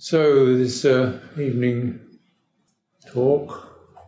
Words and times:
So, 0.00 0.56
this 0.56 0.84
uh, 0.84 1.18
evening 1.36 1.98
talk, 3.08 4.00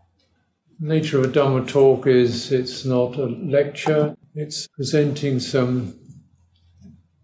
nature 0.78 1.18
of 1.18 1.24
a 1.24 1.28
Dhamma 1.28 1.66
talk 1.66 2.06
is 2.06 2.52
it's 2.52 2.84
not 2.84 3.16
a 3.16 3.26
lecture, 3.26 4.16
it's 4.36 4.68
presenting 4.68 5.40
some 5.40 5.98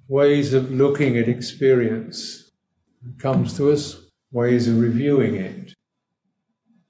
ways 0.08 0.52
of 0.52 0.72
looking 0.72 1.16
at 1.16 1.28
experience. 1.28 2.50
It 3.08 3.20
comes 3.20 3.56
to 3.56 3.70
us, 3.70 4.02
ways 4.32 4.66
of 4.66 4.80
reviewing 4.80 5.36
it. 5.36 5.74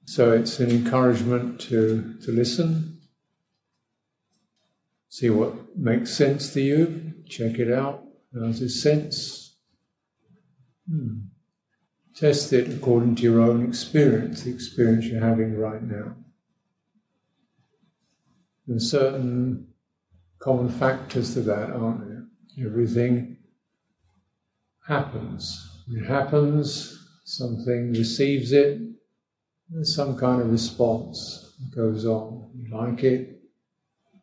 So, 0.07 0.33
it's 0.33 0.59
an 0.61 0.71
encouragement 0.71 1.61
to, 1.69 2.15
to 2.23 2.33
listen, 2.33 3.03
see 5.11 5.29
what 5.29 5.77
makes 5.77 6.17
sense 6.17 6.55
to 6.55 6.63
you, 6.63 7.13
check 7.29 7.59
it 7.59 7.71
out. 7.71 8.03
How's 8.33 8.63
it 8.63 8.71
sense? 8.71 9.59
Hmm. 10.91 11.36
Test 12.17 12.53
it 12.55 12.73
according 12.73 13.17
to 13.17 13.23
your 13.23 13.43
own 13.43 13.63
experience, 13.63 14.43
the 14.43 14.51
experience 14.51 15.05
you're 15.05 15.21
having 15.21 15.55
right 15.55 15.83
now. 15.83 16.17
There's 18.67 18.91
certain 18.91 19.69
common 20.39 20.71
factors 20.71 21.35
to 21.35 21.43
that, 21.43 21.71
aren't 21.71 22.09
there? 22.09 22.25
Everything 22.67 23.37
happens. 24.89 25.85
It 25.89 26.07
happens, 26.07 26.99
something 27.25 27.93
receives 27.93 28.51
it, 28.53 28.81
there's 29.69 29.95
some 29.95 30.17
kind 30.17 30.41
of 30.41 30.51
response 30.51 31.55
that 31.61 31.77
goes 31.77 32.07
on. 32.07 32.51
We 32.57 32.71
like 32.71 33.05
it, 33.05 33.41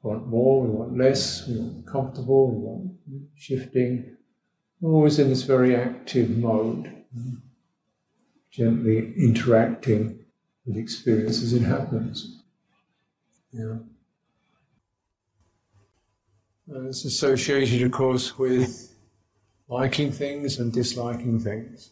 we 0.02 0.10
want 0.10 0.28
more, 0.28 0.64
we 0.64 0.70
want 0.70 0.98
less, 0.98 1.48
we 1.48 1.60
want 1.60 1.86
comfortable, 1.86 2.52
we 2.52 2.58
want 2.58 2.92
shifting. 3.36 4.18
We're 4.82 4.94
always 4.94 5.20
in 5.20 5.30
this 5.30 5.44
very 5.44 5.76
active 5.76 6.30
mode 6.32 6.92
gently 8.54 9.14
interacting 9.18 10.20
with 10.66 10.78
experience 10.78 11.42
as 11.42 11.54
it 11.54 11.64
happens. 11.64 12.40
Yeah. 13.52 13.78
And 16.68 16.88
it's 16.88 17.04
associated, 17.04 17.82
of 17.82 17.92
course, 17.92 18.38
with 18.38 18.96
liking 19.68 20.12
things 20.12 20.60
and 20.60 20.72
disliking 20.72 21.40
things. 21.40 21.90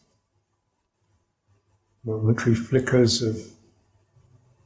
Momentary 2.05 2.55
flickers 2.55 3.22
of 3.22 3.38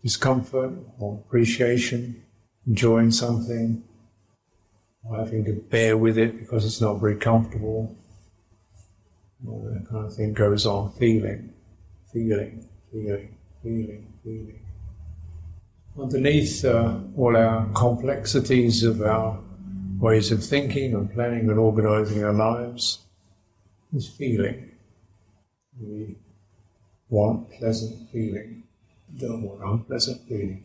discomfort 0.03 0.73
or 0.99 1.23
appreciation, 1.25 2.23
enjoying 2.67 3.11
something, 3.11 3.83
or 5.03 5.17
having 5.17 5.45
to 5.45 5.53
bear 5.53 5.97
with 5.97 6.17
it 6.17 6.37
because 6.39 6.65
it's 6.65 6.81
not 6.81 6.95
very 6.95 7.15
comfortable. 7.15 7.95
All 9.47 9.63
that 9.63 9.89
kind 9.89 10.05
of 10.05 10.13
thing 10.13 10.33
goes 10.33 10.65
on, 10.65 10.91
feeling 10.91 11.54
feeling, 12.15 12.65
feeling, 12.93 13.35
feeling, 13.61 14.13
feeling. 14.23 14.59
Underneath 15.99 16.63
uh, 16.63 16.99
all 17.17 17.35
our 17.35 17.67
complexities 17.73 18.83
of 18.83 19.01
our 19.01 19.37
ways 19.99 20.31
of 20.31 20.41
thinking 20.41 20.93
and 20.93 21.13
planning 21.13 21.49
and 21.49 21.59
organizing 21.59 22.23
our 22.23 22.31
lives 22.31 22.99
is 23.93 24.07
feeling. 24.07 24.71
We 25.77 26.15
want 27.09 27.51
pleasant 27.51 28.09
feeling, 28.11 28.63
don't 29.17 29.41
want 29.41 29.61
unpleasant 29.61 30.21
feeling. 30.25 30.63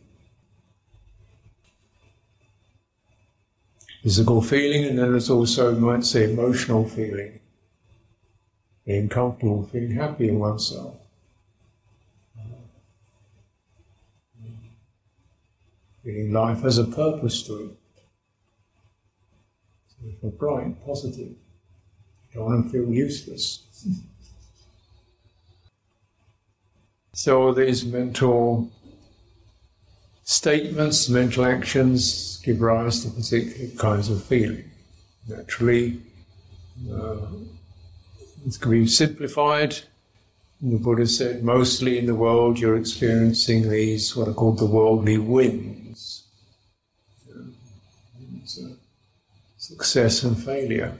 Physical 4.03 4.41
feeling, 4.41 4.85
and 4.85 4.97
then 4.97 5.11
there's 5.11 5.29
also, 5.29 5.73
you 5.73 5.81
might 5.81 6.05
say, 6.05 6.31
emotional 6.31 6.87
feeling. 6.87 7.41
Being 8.85 9.09
comfortable, 9.09 9.63
feeling 9.63 9.95
happy 9.95 10.29
in 10.29 10.39
oneself. 10.39 11.00
Feeling 16.03 16.33
life 16.33 16.61
has 16.61 16.77
a 16.77 16.85
purpose 16.85 17.43
to 17.43 17.57
it. 17.57 17.77
So 19.87 20.07
if 20.07 20.15
we're 20.21 20.31
bright, 20.31 20.83
positive, 20.83 21.27
you 21.27 21.37
don't 22.33 22.45
want 22.45 22.65
to 22.65 22.71
feel 22.71 22.91
useless. 22.91 23.85
so 27.13 27.53
these 27.53 27.85
mental 27.85 28.71
statements, 30.23 31.07
mental 31.09 31.45
actions 31.45 32.41
give 32.43 32.61
rise 32.61 33.03
to 33.03 33.11
particular 33.11 33.69
kinds 33.77 34.09
of 34.09 34.23
feeling. 34.23 34.71
Naturally, 35.27 36.01
uh, 36.91 37.27
it 38.47 38.59
can 38.59 38.71
be 38.71 38.87
simplified 38.87 39.77
the 40.61 40.77
Buddha 40.77 41.07
said, 41.07 41.43
mostly 41.43 41.97
in 41.97 42.05
the 42.05 42.13
world 42.13 42.59
you're 42.59 42.77
experiencing 42.77 43.69
these, 43.69 44.15
what 44.15 44.27
are 44.27 44.33
called 44.33 44.59
the 44.59 44.65
worldly 44.65 45.17
winds. 45.17 46.23
success 49.57 50.23
and 50.23 50.37
failure. 50.37 50.97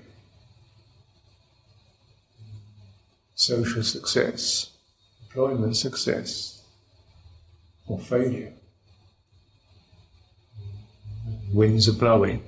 Social 3.35 3.83
success, 3.83 4.71
employment 5.23 5.75
success, 5.75 6.63
or 7.87 7.99
failure. 7.99 8.53
Winds 11.53 11.87
are 11.87 11.93
blowing, 11.93 12.41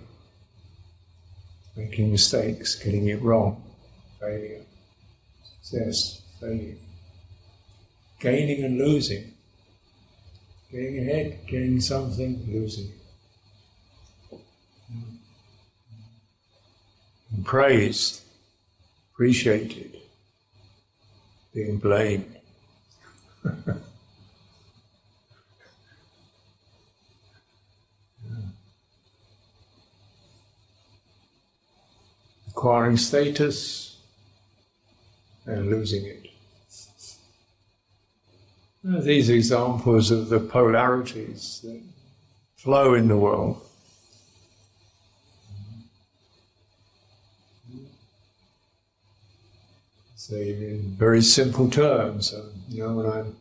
making 1.75 2.11
mistakes, 2.11 2.75
getting 2.75 3.07
it 3.07 3.21
wrong, 3.21 3.61
failure, 4.19 4.61
success, 5.61 6.21
failure 6.39 6.77
gaining 8.23 8.63
and 8.63 8.79
losing, 8.79 9.33
getting 10.71 10.97
ahead, 10.97 11.39
getting 11.45 11.81
something, 11.81 12.41
losing. 12.47 12.89
And 17.33 17.45
praised, 17.45 18.21
appreciated, 19.11 19.97
being 21.53 21.79
blamed. 21.79 22.37
Acquiring 32.47 32.95
status 32.95 33.97
and 35.45 35.69
losing 35.69 36.05
it. 36.05 36.32
These 38.83 39.29
examples 39.29 40.11
of 40.11 40.27
the 40.27 40.41
polarities 40.41 41.61
that 41.63 41.81
flow 42.55 42.95
in 42.95 43.07
the 43.07 43.15
world. 43.15 43.61
So, 50.17 50.35
in 50.35 50.95
very 50.97 51.21
simple 51.21 51.69
terms, 51.69 52.33
uh, 52.33 52.45
you 52.67 52.83
know, 52.83 52.93
when 52.93 53.05
I'm 53.05 53.35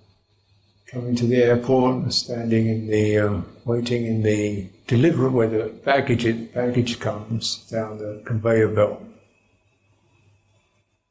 coming 0.87 1.17
to 1.17 1.27
the 1.27 1.43
airport, 1.43 2.03
and 2.03 2.15
standing 2.15 2.69
in 2.69 2.87
the, 2.87 3.19
uh, 3.19 3.41
waiting 3.65 4.07
in 4.07 4.23
the 4.23 4.69
delivery 4.87 5.31
where 5.31 5.49
the 5.49 5.73
baggage, 5.85 6.53
baggage 6.53 7.01
comes 7.01 7.69
down 7.69 7.99
the 7.99 8.23
conveyor 8.25 8.69
belt. 8.69 9.03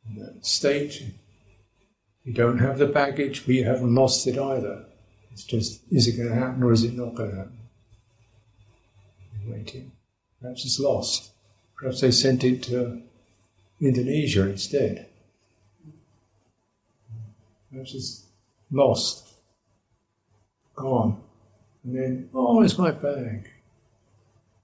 In 0.08 0.24
that 0.24 0.46
state, 0.46 1.04
you 2.32 2.38
don't 2.38 2.60
have 2.60 2.78
the 2.78 2.86
baggage, 2.86 3.46
we 3.46 3.62
haven't 3.62 3.94
lost 3.94 4.26
it 4.26 4.38
either. 4.38 4.86
It's 5.34 5.44
just, 5.44 5.82
is 5.92 6.08
it 6.08 6.16
going 6.16 6.30
to 6.30 6.36
happen 6.36 6.64
or 6.64 6.72
is 6.72 6.86
it 6.86 6.94
not 6.94 7.14
going 7.14 7.32
to 7.32 7.36
happen? 7.36 7.60
You're 9.44 9.54
waiting. 9.54 9.92
Perhaps 10.42 10.64
it's 10.64 10.80
lost. 10.80 11.32
Perhaps 11.76 12.00
they 12.00 12.12
sent 12.12 12.46
it 12.46 12.64
to 12.64 13.02
Indonesia 13.82 14.50
instead. 14.50 15.08
Perhaps 17.70 17.96
it's 17.96 18.26
lost, 18.72 19.34
gone. 20.76 21.22
And 21.84 21.96
then, 21.98 22.30
oh, 22.34 22.62
it's 22.62 22.78
my 22.78 22.92
bag. 22.92 23.50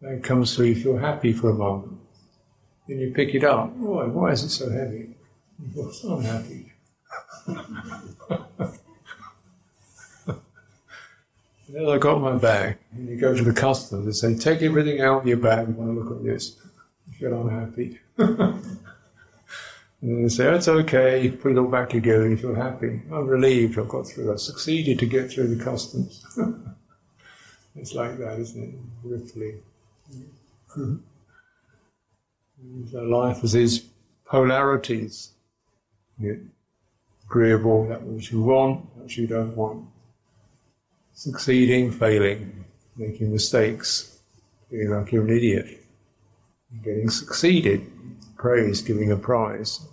Bag 0.01 0.23
comes 0.23 0.55
through, 0.55 0.67
you 0.67 0.75
feel 0.75 0.97
happy 0.97 1.33
for 1.33 1.49
a 1.49 1.53
moment. 1.53 1.99
Then 2.87 2.99
you 2.99 3.11
pick 3.11 3.35
it 3.35 3.43
up. 3.43 3.73
Oh, 3.81 4.07
why 4.07 4.31
is 4.31 4.43
it 4.43 4.51
so 4.51 4.69
heavy? 4.69 5.09
You 5.59 5.73
feel 5.73 5.91
so 5.91 6.17
unhappy. 6.17 6.71
Then 11.69 11.89
I 11.89 11.97
got 11.97 12.21
my 12.21 12.37
bag. 12.37 12.77
And 12.93 13.09
you 13.09 13.17
go 13.17 13.35
to 13.35 13.43
the 13.43 13.51
customs 13.53 14.05
and 14.05 14.15
say, 14.15 14.35
take 14.35 14.61
everything 14.61 15.01
out 15.01 15.21
of 15.21 15.27
your 15.27 15.37
bag. 15.37 15.67
I 15.67 15.71
want 15.71 15.95
to 15.95 16.01
look 16.01 16.17
at 16.17 16.23
this. 16.23 16.55
You 17.11 17.29
get 17.29 17.37
unhappy. 17.37 17.99
and 18.17 18.79
then 20.01 20.23
they 20.23 20.29
say, 20.29 20.55
it's 20.55 20.69
okay. 20.69 21.29
Put 21.29 21.51
it 21.51 21.57
all 21.57 21.67
back 21.67 21.89
together. 21.89 22.29
You 22.29 22.37
feel 22.37 22.55
happy. 22.55 23.01
I'm 23.11 23.27
relieved. 23.27 23.77
I've 23.77 23.89
got 23.89 24.07
through. 24.07 24.33
I 24.33 24.37
succeeded 24.37 24.97
to 24.99 25.05
get 25.05 25.29
through 25.29 25.53
the 25.55 25.63
customs. 25.63 26.25
it's 27.75 27.93
like 27.93 28.17
that, 28.17 28.39
isn't 28.39 28.63
it? 28.63 28.73
Rippling. 29.03 29.61
so 30.71 30.79
mm-hmm. 30.79 30.99
life 33.11 33.41
has 33.41 33.51
these 33.51 33.83
polarities. 34.25 35.33
Agreeable, 37.27 37.87
that 37.87 38.01
which 38.03 38.31
you 38.31 38.41
want, 38.41 38.95
that 38.95 39.03
which 39.03 39.17
you 39.17 39.27
don't 39.27 39.55
want. 39.55 39.85
Succeeding, 41.13 41.91
failing, 41.91 42.65
making 42.95 43.31
mistakes, 43.31 44.19
feeling 44.69 44.91
like 44.91 45.11
you're 45.11 45.25
an 45.25 45.35
idiot, 45.35 45.83
getting 46.83 47.09
succeeded, 47.09 47.85
praise, 48.37 48.81
giving 48.81 49.11
a 49.11 49.17
prize. 49.17 49.85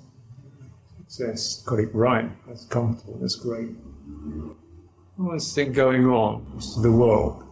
Success, 0.99 1.63
got 1.63 1.79
it 1.79 1.95
right, 1.95 2.31
that's 2.47 2.67
comfortable, 2.67 3.19
that's 3.21 3.37
great. 3.37 3.71
All 5.19 5.33
this 5.33 5.55
thing 5.55 5.73
going 5.73 6.07
on 6.07 6.55
is 6.59 6.81
the 6.83 6.91
world. 6.91 7.43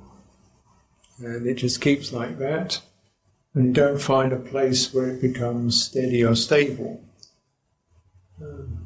And 1.19 1.47
it 1.47 1.55
just 1.55 1.81
keeps 1.81 2.13
like 2.13 2.39
that. 2.39 2.81
And 3.55 3.67
you 3.67 3.73
don't 3.73 4.01
find 4.01 4.33
a 4.33 4.37
place 4.37 4.93
where 4.93 5.09
it 5.09 5.21
becomes 5.21 5.85
steady 5.85 6.25
or 6.25 6.35
stable. 6.35 7.01
Um, 8.43 8.82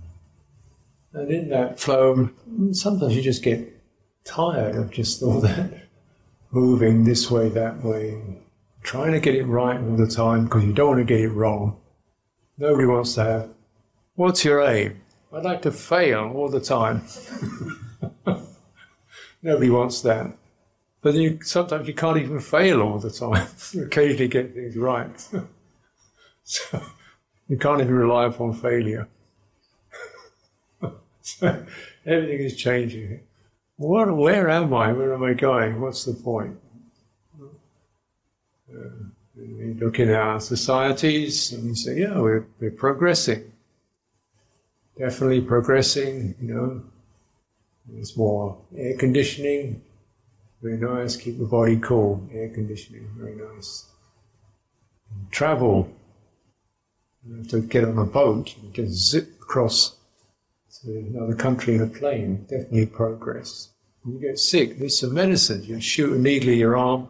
and 1.16 1.30
in 1.30 1.48
that 1.48 1.80
flow, 1.80 2.28
sometimes 2.72 3.16
you 3.16 3.22
just 3.22 3.42
get 3.42 3.72
tired 4.24 4.76
of 4.76 4.90
just 4.90 5.22
all 5.22 5.40
that 5.40 5.88
moving 6.50 7.04
this 7.04 7.30
way, 7.30 7.48
that 7.48 7.82
way, 7.82 8.22
trying 8.82 9.12
to 9.12 9.20
get 9.20 9.34
it 9.34 9.44
right 9.44 9.80
all 9.80 9.96
the 9.96 10.06
time 10.06 10.44
because 10.44 10.64
you 10.64 10.74
don't 10.74 10.88
want 10.88 10.98
to 11.00 11.04
get 11.04 11.20
it 11.20 11.30
wrong. 11.30 11.80
Nobody 12.58 12.86
wants 12.86 13.14
to 13.14 13.24
have, 13.24 13.48
what's 14.14 14.44
your 14.44 14.60
aim? 14.60 15.00
I'd 15.32 15.42
like 15.42 15.62
to 15.62 15.72
fail 15.72 16.32
all 16.34 16.50
the 16.50 16.60
time. 16.60 17.02
Nobody 19.42 19.70
wants 19.70 20.02
that. 20.02 20.36
But 21.00 21.14
you, 21.14 21.38
sometimes 21.42 21.88
you 21.88 21.94
can't 21.94 22.18
even 22.18 22.40
fail 22.40 22.82
all 22.82 22.98
the 22.98 23.10
time. 23.10 23.46
you 23.72 23.84
occasionally 23.84 24.28
get 24.28 24.52
things 24.52 24.76
right. 24.76 25.18
so 26.44 26.82
you 27.48 27.56
can't 27.56 27.80
even 27.80 27.94
rely 27.94 28.26
upon 28.26 28.52
failure. 28.52 29.08
Everything 31.42 32.40
is 32.40 32.56
changing. 32.56 33.20
What, 33.76 34.16
where 34.16 34.48
am 34.48 34.72
I? 34.72 34.92
Where 34.92 35.12
am 35.12 35.22
I 35.22 35.34
going? 35.34 35.80
What's 35.80 36.04
the 36.04 36.14
point? 36.14 36.58
Uh, 38.72 38.88
we 39.36 39.74
look 39.74 39.98
in 39.98 40.10
our 40.10 40.40
societies 40.40 41.52
and 41.52 41.68
we 41.68 41.74
say, 41.74 41.98
yeah, 42.00 42.18
we're, 42.18 42.46
we're 42.58 42.70
progressing. 42.70 43.52
Definitely 44.98 45.42
progressing, 45.42 46.34
you 46.40 46.54
know. 46.54 46.82
There's 47.88 48.16
more 48.16 48.58
air 48.76 48.96
conditioning, 48.96 49.82
very 50.62 50.78
nice. 50.78 51.16
Keep 51.16 51.38
the 51.38 51.44
body 51.44 51.78
cool, 51.78 52.28
air 52.32 52.48
conditioning, 52.48 53.08
very 53.16 53.36
nice. 53.36 53.86
Travel. 55.30 55.88
You 57.28 57.36
have 57.36 57.48
to 57.48 57.60
get 57.60 57.84
on 57.84 57.98
a 57.98 58.04
boat, 58.04 58.54
you 58.62 58.70
can 58.72 58.92
zip 58.92 59.28
across 59.42 59.96
to 60.86 60.98
another 60.98 61.34
country 61.34 61.74
in 61.74 61.82
a 61.82 61.86
plane, 61.86 62.46
definitely 62.48 62.86
progress. 62.86 63.70
When 64.02 64.14
you 64.14 64.20
get 64.20 64.38
sick, 64.38 64.78
there's 64.78 65.00
some 65.00 65.14
medicine. 65.14 65.64
You 65.64 65.80
shoot 65.80 66.12
a 66.12 66.18
needle 66.18 66.50
in 66.50 66.58
your 66.58 66.76
arm, 66.76 67.08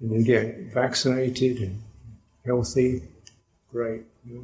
and 0.00 0.12
you 0.12 0.24
get 0.24 0.72
vaccinated 0.74 1.58
and 1.58 1.80
healthy. 2.44 3.02
Great. 3.70 4.02
You're 4.24 4.42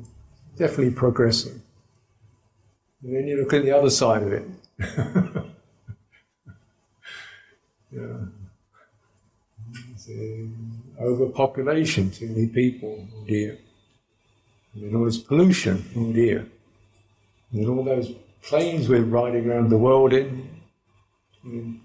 definitely 0.56 0.92
progressing. 0.92 1.60
And 3.02 3.16
then 3.16 3.26
you 3.26 3.38
look 3.38 3.52
at 3.52 3.64
the 3.64 3.76
other 3.76 3.90
side 3.90 4.22
of 4.22 4.32
it. 4.32 4.46
yeah. 7.90 8.26
overpopulation, 11.00 12.12
too 12.12 12.28
many 12.28 12.46
people, 12.46 13.08
oh 13.12 13.24
dear. 13.26 13.58
And 14.74 14.84
then 14.84 14.94
all 14.94 15.04
this 15.04 15.18
pollution, 15.18 15.84
oh 15.96 16.12
dear. 16.12 16.46
And 17.50 17.60
then 17.60 17.68
all 17.68 17.82
those 17.82 18.14
planes 18.42 18.88
we're 18.88 19.04
riding 19.04 19.48
around 19.48 19.70
the 19.70 19.78
world 19.78 20.12
in, 20.12 20.48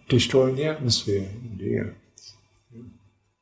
destroying 0.10 0.56
the 0.56 0.66
atmosphere. 0.66 1.28
Dear. 1.58 1.96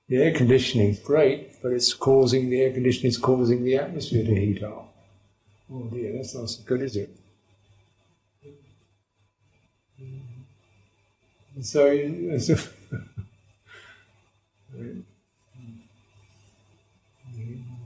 The 0.07 0.17
air 0.17 0.33
conditioning 0.33 0.89
is 0.91 0.99
great, 0.99 1.61
but 1.63 1.71
it's 1.71 1.93
causing 1.93 2.49
the 2.49 2.61
air 2.61 2.71
conditioning 2.71 3.07
is 3.07 3.17
causing 3.17 3.63
the 3.63 3.77
atmosphere 3.77 4.23
to 4.23 4.35
heat 4.35 4.63
up. 4.63 4.93
Oh 5.71 5.83
dear, 5.85 6.13
that's 6.13 6.35
not 6.35 6.49
so 6.49 6.61
good, 6.63 6.81
is 6.81 6.95
it? 6.95 7.09
so, 11.61 12.37
so, 12.37 12.55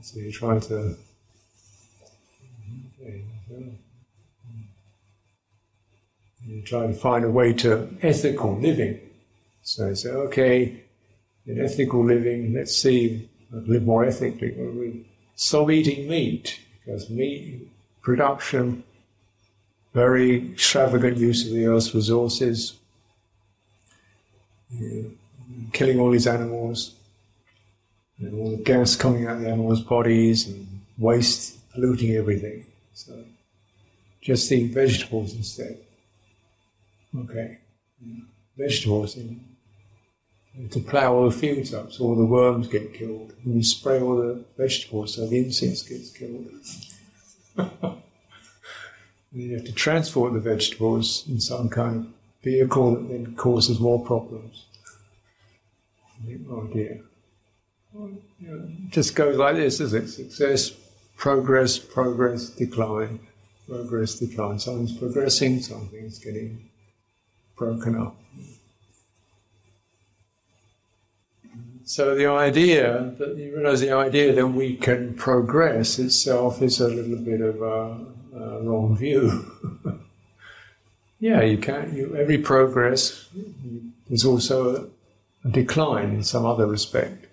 so 0.02 0.18
you 0.18 0.32
try 0.32 0.58
to. 0.58 0.96
Try 6.64 6.86
to 6.86 6.92
find 6.92 7.24
a 7.24 7.30
way 7.30 7.52
to 7.54 7.88
ethical 8.02 8.58
living. 8.58 9.00
So 9.62 9.88
you 9.88 9.94
say, 9.94 10.10
okay, 10.10 10.82
in 11.46 11.60
ethical 11.60 12.04
living, 12.04 12.54
let's 12.54 12.76
see, 12.76 13.28
live 13.50 13.84
more 13.84 14.04
ethically. 14.04 15.04
Stop 15.34 15.70
eating 15.70 16.08
meat 16.08 16.60
because 16.84 17.10
meat 17.10 17.68
production, 18.02 18.84
very 19.94 20.52
extravagant 20.52 21.18
use 21.18 21.46
of 21.46 21.52
the 21.52 21.66
earth's 21.66 21.94
resources, 21.94 22.78
killing 25.72 25.98
all 26.00 26.10
these 26.10 26.26
animals, 26.26 26.94
and 28.18 28.34
all 28.34 28.50
the 28.50 28.62
gas 28.62 28.96
coming 28.96 29.26
out 29.26 29.36
of 29.36 29.42
the 29.42 29.50
animals' 29.50 29.82
bodies, 29.82 30.48
and 30.48 30.66
waste 30.98 31.58
polluting 31.72 32.14
everything. 32.16 32.64
So 32.94 33.24
just 34.20 34.50
eat 34.52 34.72
vegetables 34.72 35.34
instead. 35.34 35.78
Okay. 37.16 37.58
Vegetables 38.56 39.16
in, 39.16 39.44
to 40.70 40.80
plough 40.80 41.12
all 41.12 41.30
the 41.30 41.36
fields 41.36 41.72
up 41.74 41.92
so 41.92 42.04
all 42.04 42.14
the 42.14 42.24
worms 42.24 42.68
get 42.68 42.94
killed. 42.94 43.32
And 43.44 43.56
you 43.56 43.62
spray 43.62 44.00
all 44.00 44.16
the 44.16 44.44
vegetables 44.56 45.14
so 45.14 45.26
the 45.26 45.38
insects 45.38 45.82
get 45.82 46.02
killed. 46.14 46.46
and 47.56 48.02
you 49.32 49.54
have 49.56 49.64
to 49.64 49.72
transport 49.72 50.32
the 50.32 50.40
vegetables 50.40 51.24
in 51.28 51.40
some 51.40 51.68
kind 51.68 51.96
of 51.96 52.06
vehicle 52.42 52.94
that 52.94 53.08
then 53.08 53.34
causes 53.34 53.80
more 53.80 54.04
problems. 54.04 54.66
oh 56.50 56.64
dear. 56.72 57.02
Well, 57.92 58.10
you 58.38 58.48
know, 58.48 58.68
it 58.86 58.92
just 58.92 59.16
goes 59.16 59.36
like 59.36 59.56
this, 59.56 59.80
is 59.80 59.94
it? 59.94 60.06
Success, 60.06 60.70
progress, 61.16 61.76
progress, 61.76 62.50
decline, 62.50 63.18
progress, 63.68 64.14
decline. 64.14 64.60
Something's 64.60 64.96
progressing, 64.96 65.60
something's 65.60 66.20
getting 66.20 66.69
broken 67.60 67.94
up. 67.94 68.16
So 71.84 72.14
the 72.14 72.26
idea 72.26 73.14
that 73.18 73.36
you 73.36 73.54
realize 73.54 73.80
the 73.80 73.92
idea 73.92 74.32
that 74.32 74.46
we 74.46 74.76
can 74.76 75.12
progress 75.14 75.98
itself 75.98 76.62
is 76.62 76.80
a 76.80 76.88
little 76.88 77.22
bit 77.30 77.42
of 77.42 77.60
a, 77.60 78.06
a 78.34 78.62
wrong 78.62 78.96
view. 78.96 79.24
yeah, 81.20 81.42
you 81.42 81.58
can. 81.58 81.94
You, 81.94 82.16
every 82.16 82.38
progress 82.38 83.28
is 84.08 84.24
also 84.24 84.90
a, 85.44 85.48
decline 85.50 86.10
in 86.14 86.22
some 86.22 86.46
other 86.46 86.66
respect. 86.66 87.26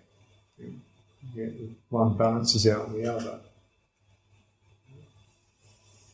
One 1.89 2.17
balances 2.17 2.67
out 2.67 2.91
the 2.91 3.05
other. 3.15 3.39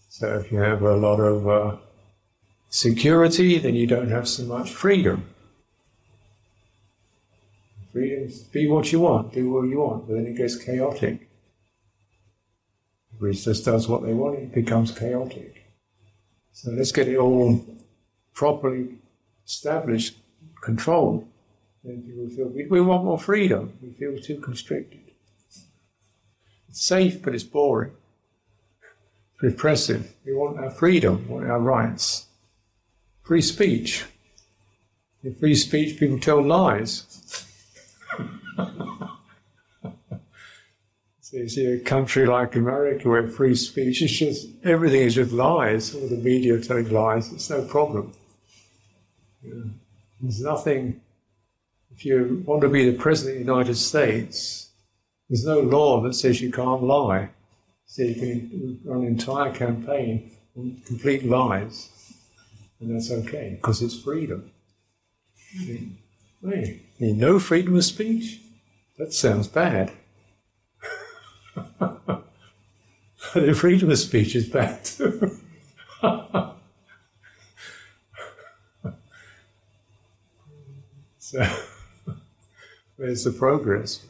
So 0.10 0.40
if 0.40 0.52
you 0.52 0.60
have 0.60 0.82
a 0.84 0.96
lot 0.96 1.20
of 1.20 1.48
uh, 1.48 1.78
security, 2.74 3.60
then 3.60 3.76
you 3.76 3.86
don't 3.86 4.10
have 4.10 4.28
so 4.28 4.44
much 4.44 4.72
freedom. 4.72 5.24
Freedom 7.92 8.28
be 8.52 8.68
what 8.68 8.92
you 8.92 9.00
want, 9.00 9.32
do 9.32 9.52
what 9.52 9.70
you 9.70 9.78
want, 9.80 10.08
but 10.08 10.16
then 10.16 10.26
it 10.26 10.36
gets 10.36 10.56
chaotic. 10.56 11.30
Everybody 13.14 13.40
just 13.40 13.64
does 13.64 13.88
what 13.88 14.02
they 14.02 14.14
want, 14.14 14.40
it 14.40 14.54
becomes 14.56 14.92
chaotic. 14.92 15.64
So 16.52 16.72
let's 16.72 16.92
get 16.92 17.08
it 17.08 17.18
all 17.18 17.64
properly 18.34 18.96
established, 19.46 20.18
controlled. 20.64 21.28
Then 21.84 22.02
people 22.02 22.28
feel 22.30 22.48
we, 22.48 22.66
we 22.66 22.82
want 22.82 23.04
more 23.06 23.20
freedom. 23.20 23.78
We 23.84 23.92
feel 23.92 24.18
too 24.18 24.40
constricted. 24.40 25.12
It's 26.70 26.84
safe, 26.84 27.22
but 27.22 27.36
it's 27.36 27.44
boring. 27.44 27.92
It's 29.36 29.44
repressive. 29.44 30.16
We 30.26 30.34
want 30.34 30.58
our 30.58 30.72
freedom, 30.72 31.28
we 31.28 31.36
want 31.36 31.52
our 31.52 31.60
rights. 31.60 32.30
Free 33.24 33.42
speech. 33.42 34.06
In 35.24 35.34
free 35.36 35.56
speech, 35.56 35.98
people 35.98 36.20
tell 36.20 36.42
lies. 36.46 37.48
so 41.22 41.38
you 41.38 41.48
see 41.48 41.66
a 41.66 41.80
country 41.80 42.26
like 42.26 42.58
America 42.58 43.08
where 43.08 43.26
free 43.26 43.56
speech 43.56 44.02
is 44.02 44.12
just 44.12 44.48
everything 44.66 45.02
is 45.02 45.16
just 45.16 45.32
lies, 45.32 45.96
or 45.96 46.06
the 46.10 46.18
media 46.18 46.60
telling 46.60 46.90
lies. 46.90 47.32
It's 47.32 47.50
no 47.50 47.64
problem. 47.64 48.12
Yeah. 49.42 49.54
There's 50.20 50.42
nothing. 50.42 51.00
If 51.96 52.04
you 52.04 52.44
want 52.46 52.62
to 52.64 52.70
be 52.70 52.90
the 52.90 52.98
president 52.98 53.38
of 53.38 53.46
the 53.46 53.52
United 53.54 53.76
States, 53.76 54.72
there's 55.30 55.46
no 55.46 55.62
law 55.62 56.02
that 56.02 56.16
says 56.16 56.42
you 56.42 56.52
can't 56.52 56.84
lie. 56.84 57.30
So 57.86 58.04
you 58.04 58.16
can 58.16 58.82
run 58.84 59.04
an 59.04 59.08
entire 59.08 59.54
campaign 59.54 60.32
on 60.58 60.82
complete 60.86 61.26
lies. 61.26 61.93
And 62.84 62.94
that's 62.94 63.12
okay, 63.12 63.58
because 63.62 63.82
it's 63.82 63.98
freedom. 63.98 64.52
Mm-hmm. 65.58 66.50
Hey, 66.50 66.82
no 67.00 67.40
freedom 67.40 67.78
of 67.78 67.86
speech? 67.86 68.42
That 68.98 69.14
sounds 69.14 69.48
bad. 69.48 69.94
but 71.80 72.26
freedom 73.56 73.90
of 73.90 73.98
speech 74.00 74.36
is 74.36 74.50
bad 74.50 74.84
too. 74.84 75.40
so, 81.20 81.48
where's 82.98 83.24
the 83.24 83.32
progress? 83.32 84.06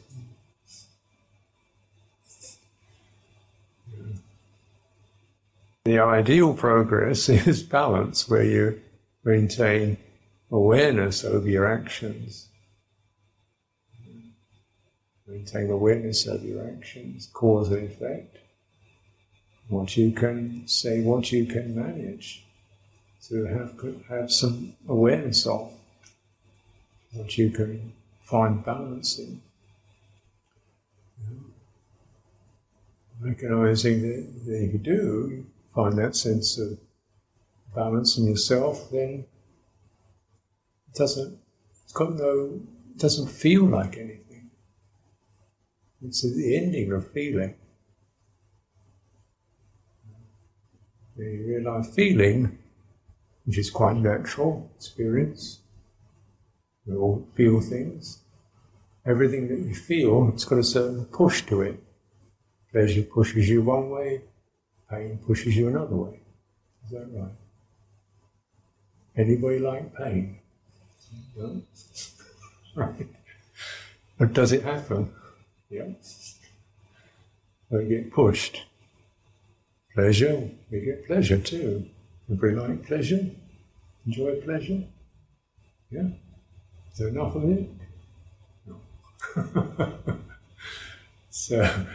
The 5.84 5.98
ideal 5.98 6.54
progress 6.54 7.28
is 7.46 7.62
balance, 7.62 8.26
where 8.26 8.42
you 8.42 8.80
maintain 9.22 9.98
awareness 10.50 11.24
over 11.24 11.46
your 11.46 11.66
actions. 11.66 12.48
Maintain 15.26 15.70
awareness 15.70 16.26
over 16.26 16.42
your 16.42 16.66
actions, 16.66 17.28
cause 17.34 17.70
and 17.70 17.90
effect. 17.90 18.38
What 19.68 19.94
you 19.94 20.12
can 20.12 20.66
say, 20.66 21.02
what 21.02 21.30
you 21.30 21.44
can 21.44 21.74
manage 21.74 22.46
to 23.28 23.44
have 23.44 23.78
have 24.08 24.32
some 24.32 24.74
awareness 24.88 25.46
of, 25.46 25.70
what 27.12 27.36
you 27.36 27.50
can 27.50 27.92
find 28.22 28.64
balance 28.64 29.18
in. 29.18 29.42
Recognizing 33.20 34.00
that, 34.00 34.44
that 34.46 34.64
if 34.64 34.72
you 34.72 34.78
do, 34.78 35.46
find 35.74 35.98
that 35.98 36.16
sense 36.16 36.58
of 36.58 36.78
balance 37.74 38.16
in 38.18 38.26
yourself, 38.26 38.90
then 38.90 39.26
it 40.88 40.94
doesn't, 40.94 41.38
it's 41.82 41.92
got 41.92 42.14
no, 42.14 42.60
it 42.90 42.98
doesn't 42.98 43.28
feel 43.28 43.64
like 43.64 43.96
anything. 43.96 44.50
It's 46.02 46.22
the 46.22 46.56
ending 46.56 46.92
of 46.92 47.10
feeling. 47.12 47.54
When 51.14 51.26
you 51.28 51.46
realize 51.46 51.94
feeling, 51.94 52.58
which 53.44 53.58
is 53.58 53.70
quite 53.70 53.96
natural 53.96 54.70
experience. 54.76 55.60
We 56.86 56.96
all 56.96 57.26
feel 57.34 57.60
things. 57.60 58.20
Everything 59.06 59.48
that 59.48 59.60
you 59.60 59.74
feel, 59.74 60.30
it's 60.32 60.44
got 60.44 60.58
a 60.58 60.64
certain 60.64 61.04
push 61.06 61.42
to 61.46 61.62
it. 61.62 61.82
Pleasure 62.72 63.02
pushes 63.02 63.48
you 63.48 63.62
one 63.62 63.90
way, 63.90 64.22
Pain 64.90 65.18
pushes 65.26 65.56
you 65.56 65.68
another 65.68 65.96
way. 65.96 66.20
Is 66.84 66.90
that 66.92 67.08
right? 67.12 67.30
Anybody 69.16 69.58
like 69.58 69.94
pain? 69.94 70.38
No? 71.36 71.62
right. 72.76 73.06
But 74.18 74.32
does 74.32 74.52
it 74.52 74.62
happen? 74.62 75.10
Yeah. 75.70 75.88
We 77.70 77.84
get 77.86 78.12
pushed. 78.12 78.62
Pleasure, 79.94 80.50
we 80.70 80.80
get 80.80 81.06
pleasure 81.06 81.38
too. 81.38 81.86
Anybody 82.28 82.54
like 82.54 82.86
pleasure? 82.86 83.30
Enjoy 84.06 84.40
pleasure? 84.40 84.82
Yeah? 85.90 86.08
Is 86.92 86.98
there 86.98 87.08
enough 87.08 87.34
of 87.36 87.44
it? 87.44 87.70
No. 88.66 90.16
so, 91.30 91.86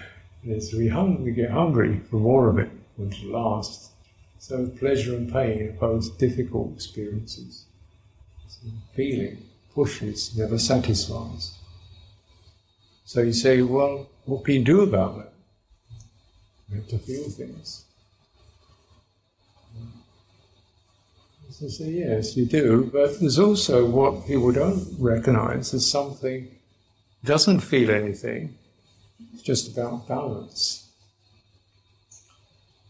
as 0.49 0.73
we, 0.73 0.87
hung, 0.87 1.23
we 1.23 1.31
get 1.31 1.51
hungry 1.51 2.01
for 2.09 2.17
more 2.17 2.49
of 2.49 2.57
it 2.57 2.69
which 2.99 3.23
last. 3.23 3.91
So 4.37 4.67
pleasure 4.67 5.15
and 5.15 5.31
pain 5.31 5.69
are 5.69 5.71
both 5.73 6.17
difficult 6.17 6.73
experiences. 6.73 7.65
So 8.47 8.67
feeling 8.93 9.45
pushes, 9.73 10.37
never 10.37 10.57
satisfies. 10.57 11.57
So 13.05 13.21
you 13.21 13.33
say, 13.33 13.61
well, 13.61 14.07
what 14.25 14.45
can 14.45 14.55
you 14.55 14.63
do 14.63 14.81
about 14.81 15.17
that? 15.17 15.33
You 16.69 16.75
have 16.75 16.87
to 16.89 16.99
feel 16.99 17.23
things. 17.23 17.85
So 21.49 21.65
I 21.65 21.69
say, 21.69 21.89
yes, 21.89 22.37
you 22.37 22.45
do, 22.45 22.89
but 22.93 23.19
there's 23.19 23.39
also 23.39 23.85
what 23.85 24.27
people 24.27 24.51
don't 24.51 24.85
recognize 24.99 25.73
as 25.73 25.89
something 25.89 26.47
doesn't 27.23 27.61
feel 27.61 27.89
anything. 27.89 28.55
It's 29.33 29.41
just 29.41 29.75
about 29.75 30.07
balance. 30.07 30.88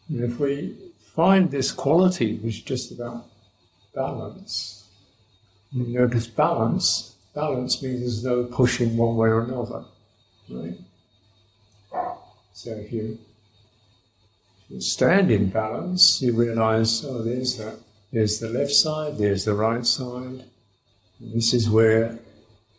And 0.10 0.24
if 0.24 0.40
we 0.40 0.76
find 1.16 1.52
this 1.52 1.72
quality, 1.72 2.38
which 2.38 2.58
is 2.58 2.62
just 2.64 2.92
about 2.92 3.26
balance, 3.94 4.88
you 5.72 5.86
notice 5.86 6.26
balance, 6.28 7.16
balance 7.36 7.82
means 7.84 8.00
there's 8.00 8.24
no 8.24 8.44
pushing 8.46 8.98
one 8.98 9.16
way 9.16 9.30
or 9.30 9.42
another, 9.42 9.86
right? 10.50 10.78
So 12.54 12.72
if 12.72 12.92
you, 12.92 13.20
if 14.66 14.72
you 14.72 14.82
stand 14.82 15.30
in 15.32 15.50
balance, 15.50 16.22
you 16.22 16.34
realize, 16.34 17.06
oh, 17.06 17.22
there's 17.22 17.58
that, 17.58 17.76
there's 18.12 18.40
the 18.40 18.50
left 18.50 18.72
side, 18.72 19.18
there's 19.18 19.46
the 19.46 19.54
right 19.54 19.86
side. 19.86 20.44
And 21.20 21.34
this 21.34 21.54
is 21.54 21.70
where 21.70 22.18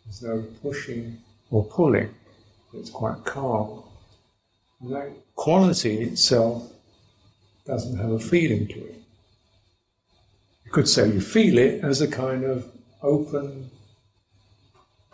there's 0.03 0.21
no 0.21 0.43
pushing 0.61 1.17
or 1.49 1.63
pulling. 1.63 2.13
It's 2.73 2.89
quite 2.89 3.23
calm. 3.23 3.83
And 4.81 4.95
that 4.95 5.11
quality 5.35 6.01
itself 6.01 6.70
doesn't 7.65 7.97
have 7.97 8.11
a 8.11 8.19
feeling 8.19 8.67
to 8.67 8.79
it. 8.85 8.95
You 10.65 10.71
could 10.71 10.87
say 10.87 11.07
you 11.07 11.21
feel 11.21 11.57
it 11.57 11.83
as 11.83 12.01
a 12.01 12.07
kind 12.07 12.43
of 12.43 12.65
open 13.01 13.69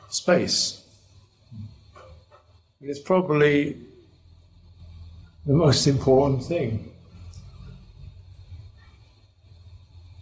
space. 0.10 0.84
And 2.80 2.90
it's 2.90 3.00
probably 3.00 3.78
the 5.46 5.54
most 5.54 5.88
important 5.88 6.44
thing. 6.44 6.92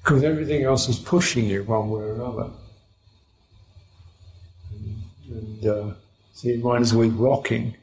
Because 0.03 0.24
everything 0.24 0.63
else 0.63 0.88
is 0.88 1.00
pushing 1.00 1.46
you 1.46 1.63
one 1.63 1.89
way 1.89 2.03
or 2.03 2.13
another. 2.13 2.50
And, 4.72 5.03
and 5.29 5.65
uh, 5.65 5.94
so 6.34 6.48
your 6.48 6.60
mind 6.60 6.84
is 6.84 6.94
always 6.94 7.12
rocking. 7.12 7.75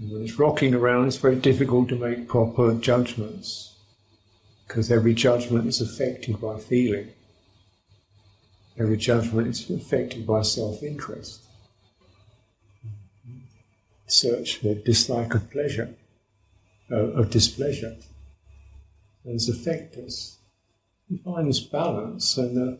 When 0.00 0.22
it's 0.22 0.38
rocking 0.38 0.74
around, 0.74 1.06
it's 1.06 1.16
very 1.16 1.36
difficult 1.36 1.88
to 1.88 1.96
make 1.96 2.26
proper 2.28 2.74
judgments 2.74 3.74
because 4.66 4.90
every 4.90 5.14
judgment 5.14 5.68
is 5.68 5.80
affected 5.80 6.40
by 6.40 6.58
feeling. 6.58 7.10
Every 8.76 8.96
judgment 8.96 9.48
is 9.48 9.70
affected 9.70 10.26
by 10.26 10.42
self 10.42 10.82
interest. 10.82 11.42
Search 14.06 14.56
for 14.56 14.74
dislike 14.74 15.34
of 15.34 15.48
pleasure, 15.50 15.94
uh, 16.90 16.96
of 16.96 17.30
displeasure. 17.30 17.96
Those 19.24 19.48
affect 19.48 19.96
us. 19.96 20.38
You 21.08 21.18
find 21.18 21.48
this 21.48 21.60
balance, 21.60 22.36
and 22.36 22.56
the 22.56 22.78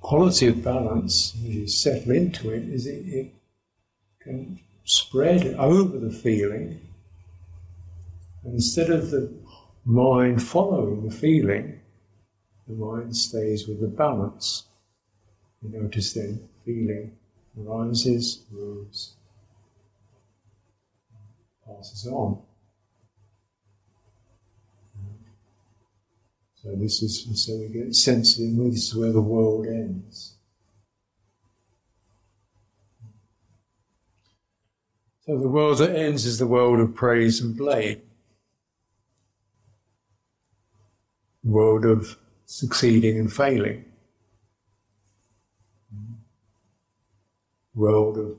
quality 0.00 0.48
of 0.48 0.62
balance, 0.62 1.34
as 1.34 1.54
you 1.54 1.66
settle 1.66 2.12
into 2.12 2.50
it, 2.50 2.64
is 2.64 2.86
it, 2.86 3.06
it 3.06 3.34
can 4.20 4.60
spread 4.90 5.54
over 5.54 5.98
the 5.98 6.10
feeling. 6.10 6.80
And 8.42 8.54
instead 8.54 8.90
of 8.90 9.12
the 9.12 9.32
mind 9.84 10.42
following 10.42 11.08
the 11.08 11.14
feeling, 11.14 11.80
the 12.66 12.74
mind 12.74 13.16
stays 13.16 13.68
with 13.68 13.80
the 13.80 13.86
balance. 13.86 14.64
You 15.62 15.80
notice 15.80 16.12
then 16.14 16.48
feeling 16.64 17.16
arises, 17.56 18.44
moves, 18.50 19.14
passes 21.64 22.08
on. 22.08 22.42
So 26.56 26.74
this 26.74 27.00
is 27.02 27.44
so 27.46 27.56
we 27.58 27.68
get 27.68 27.94
sensitive. 27.94 28.56
This 28.56 28.88
is 28.88 28.96
where 28.96 29.12
the 29.12 29.20
world 29.20 29.66
ends. 29.66 30.34
So 35.30 35.38
the 35.38 35.48
world 35.48 35.78
that 35.78 35.94
ends 35.94 36.26
is 36.26 36.40
the 36.40 36.46
world 36.48 36.80
of 36.80 36.92
praise 36.92 37.40
and 37.40 37.56
blame. 37.56 38.02
The 41.44 41.50
world 41.50 41.84
of 41.84 42.16
succeeding 42.46 43.16
and 43.16 43.32
failing. 43.32 43.84
World 47.76 48.18
of 48.18 48.36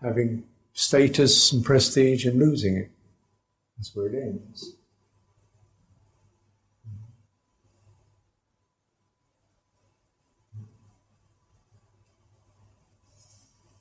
having 0.00 0.44
status 0.74 1.50
and 1.50 1.64
prestige 1.64 2.24
and 2.24 2.38
losing 2.38 2.76
it. 2.76 2.90
That's 3.76 3.90
where 3.96 4.06
it 4.06 4.14
ends. 4.14 4.76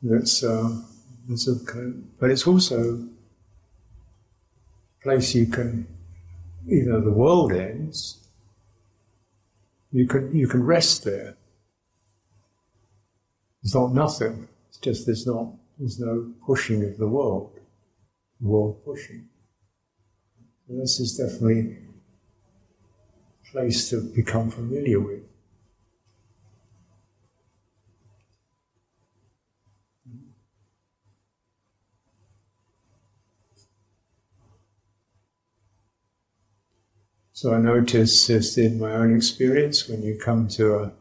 That's 0.02 0.44
uh, 0.44 0.82
but 2.20 2.30
it's 2.30 2.48
also 2.48 3.08
a 5.00 5.04
place 5.04 5.36
you 5.36 5.48
can, 5.48 5.88
even 6.68 6.92
though 6.92 7.02
the 7.02 7.12
world 7.12 7.52
ends, 7.52 8.26
You 9.96 10.06
can 10.06 10.36
you 10.36 10.46
can 10.46 10.62
rest 10.62 11.06
there. 11.06 11.38
It's 13.64 13.74
not 13.74 13.94
nothing. 13.94 14.50
It's 14.68 14.78
just 14.78 15.06
there's 15.06 15.26
not 15.26 15.54
there's 15.80 16.00
no 16.02 16.34
pushing 16.46 16.84
of 16.84 16.98
the 16.98 17.08
world. 17.08 17.58
World 18.42 18.84
pushing. 18.84 19.30
So 20.68 20.76
this 20.76 21.00
is 21.00 21.16
definitely 21.16 21.78
a 23.42 23.52
place 23.54 23.90
to 23.92 24.02
become 24.02 24.52
familiar 24.52 25.00
with. 25.00 25.24
So 37.36 37.54
I 37.54 37.58
notice 37.58 38.28
just 38.28 38.58
in 38.58 38.80
my 38.80 38.94
own 38.94 39.14
experience, 39.14 39.90
when 39.90 40.02
you 40.04 40.18
come 40.18 40.48
to 40.56 40.76
a 40.76 40.94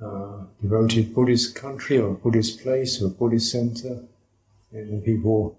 uh, 0.00 0.44
devoted 0.62 1.12
Buddhist 1.12 1.56
country 1.56 1.98
or 1.98 2.10
a 2.10 2.14
Buddhist 2.14 2.62
place 2.62 3.02
or 3.02 3.06
a 3.06 3.10
Buddhist 3.10 3.50
center, 3.50 4.04
and 4.70 4.96
the 4.96 5.04
people 5.04 5.58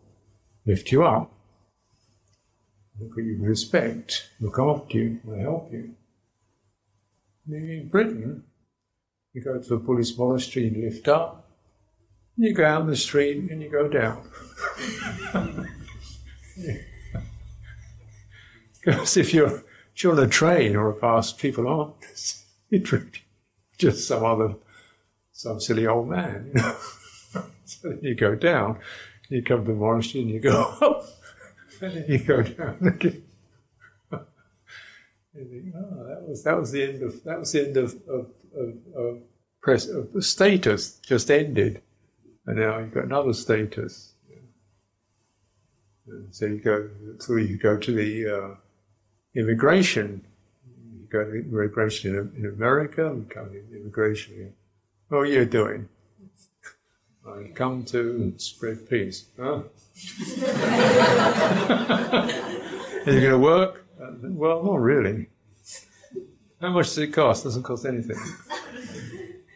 lift 0.65 0.93
you 0.93 1.03
up, 1.03 1.29
look 2.97 3.17
at 3.17 3.25
you 3.25 3.37
with 3.37 3.49
respect, 3.49 4.29
look 4.39 4.57
after 4.57 4.97
you, 4.97 5.19
will 5.25 5.41
help 5.41 5.73
you. 5.73 5.93
In 7.49 7.89
Britain, 7.89 8.45
you 9.33 9.41
go 9.41 9.59
to 9.61 9.73
a 9.73 9.77
Buddhist 9.77 10.17
monastery 10.17 10.69
and 10.69 10.81
lift 10.85 11.09
up, 11.09 11.49
and 12.37 12.45
you 12.45 12.53
go 12.53 12.63
out 12.63 12.87
the 12.87 12.95
street 12.95 13.51
and 13.51 13.61
you 13.61 13.69
go 13.69 13.89
down. 13.89 14.23
because 18.85 19.17
if 19.17 19.33
you're 19.33 19.65
you're 20.03 20.13
on 20.13 20.19
a 20.19 20.27
train 20.27 20.75
or 20.75 20.89
a 20.89 20.93
bus, 20.93 21.33
people 21.33 21.67
aren't 21.67 21.95
just 23.77 24.07
some 24.07 24.23
other, 24.23 24.55
some 25.31 25.59
silly 25.59 25.87
old 25.87 26.09
man. 26.09 26.51
You 26.53 27.41
so 27.65 27.97
you 28.01 28.15
go 28.15 28.35
down, 28.35 28.79
you 29.29 29.43
come 29.43 29.65
to 29.65 29.71
the 29.71 29.77
monastery 29.77 30.23
and 30.23 30.31
you 30.31 30.39
go 30.39 30.61
up, 30.81 31.05
and 31.81 31.95
then 31.95 32.05
you 32.07 32.19
go 32.19 32.41
down 32.41 32.77
again. 32.81 33.23
you 35.33 35.45
think, 35.45 35.75
oh, 35.75 36.07
that 36.07 36.27
was 36.27 36.43
that 36.43 36.57
was 36.57 36.71
the 36.71 36.83
end 36.83 37.03
of 37.03 37.23
that 37.23 37.39
was 37.39 37.51
the 37.51 37.67
end 37.67 37.77
of 37.77 37.93
of, 38.07 38.31
of, 38.55 38.73
of 38.95 39.21
press 39.61 39.87
of 39.87 40.13
the 40.13 40.21
status 40.21 40.99
just 40.99 41.29
ended, 41.29 41.81
and 42.45 42.57
now 42.57 42.77
you've 42.79 42.93
got 42.93 43.05
another 43.05 43.33
status. 43.33 44.13
And 46.07 46.33
so 46.33 46.45
you 46.45 46.59
go, 46.59 46.89
so 47.19 47.35
you 47.35 47.57
go 47.57 47.77
to 47.77 47.91
the 47.93 48.33
uh, 48.33 48.55
immigration. 49.37 50.25
You 50.67 51.07
go 51.09 51.23
to 51.23 51.35
immigration 51.35 52.15
in, 52.15 52.43
in 52.43 52.49
America, 52.49 53.15
come 53.29 53.51
to 53.51 53.75
immigration 53.75 54.35
here. 54.35 54.53
What 55.09 55.19
are 55.19 55.25
you 55.25 55.45
doing? 55.45 55.87
I 57.25 57.51
come 57.53 57.83
to 57.85 58.33
spread 58.37 58.89
peace. 58.89 59.25
Huh? 59.37 59.61
are 63.05 63.13
you 63.13 63.21
going 63.21 63.31
to 63.31 63.37
work? 63.37 63.85
Well, 64.23 64.63
not 64.63 64.79
really. 64.79 65.27
How 66.59 66.69
much 66.69 66.87
does 66.87 66.97
it 66.99 67.07
cost? 67.07 67.43
Doesn't 67.43 67.63
cost 67.63 67.85
anything. 67.85 68.17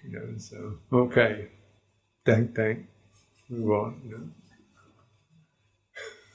You 0.04 0.20
know, 0.20 0.38
so 0.38 0.78
okay, 0.92 1.48
thank, 2.26 2.54
thank, 2.54 2.86
move 3.50 3.72
on. 3.72 4.02
You 4.04 4.12
know 4.12 4.41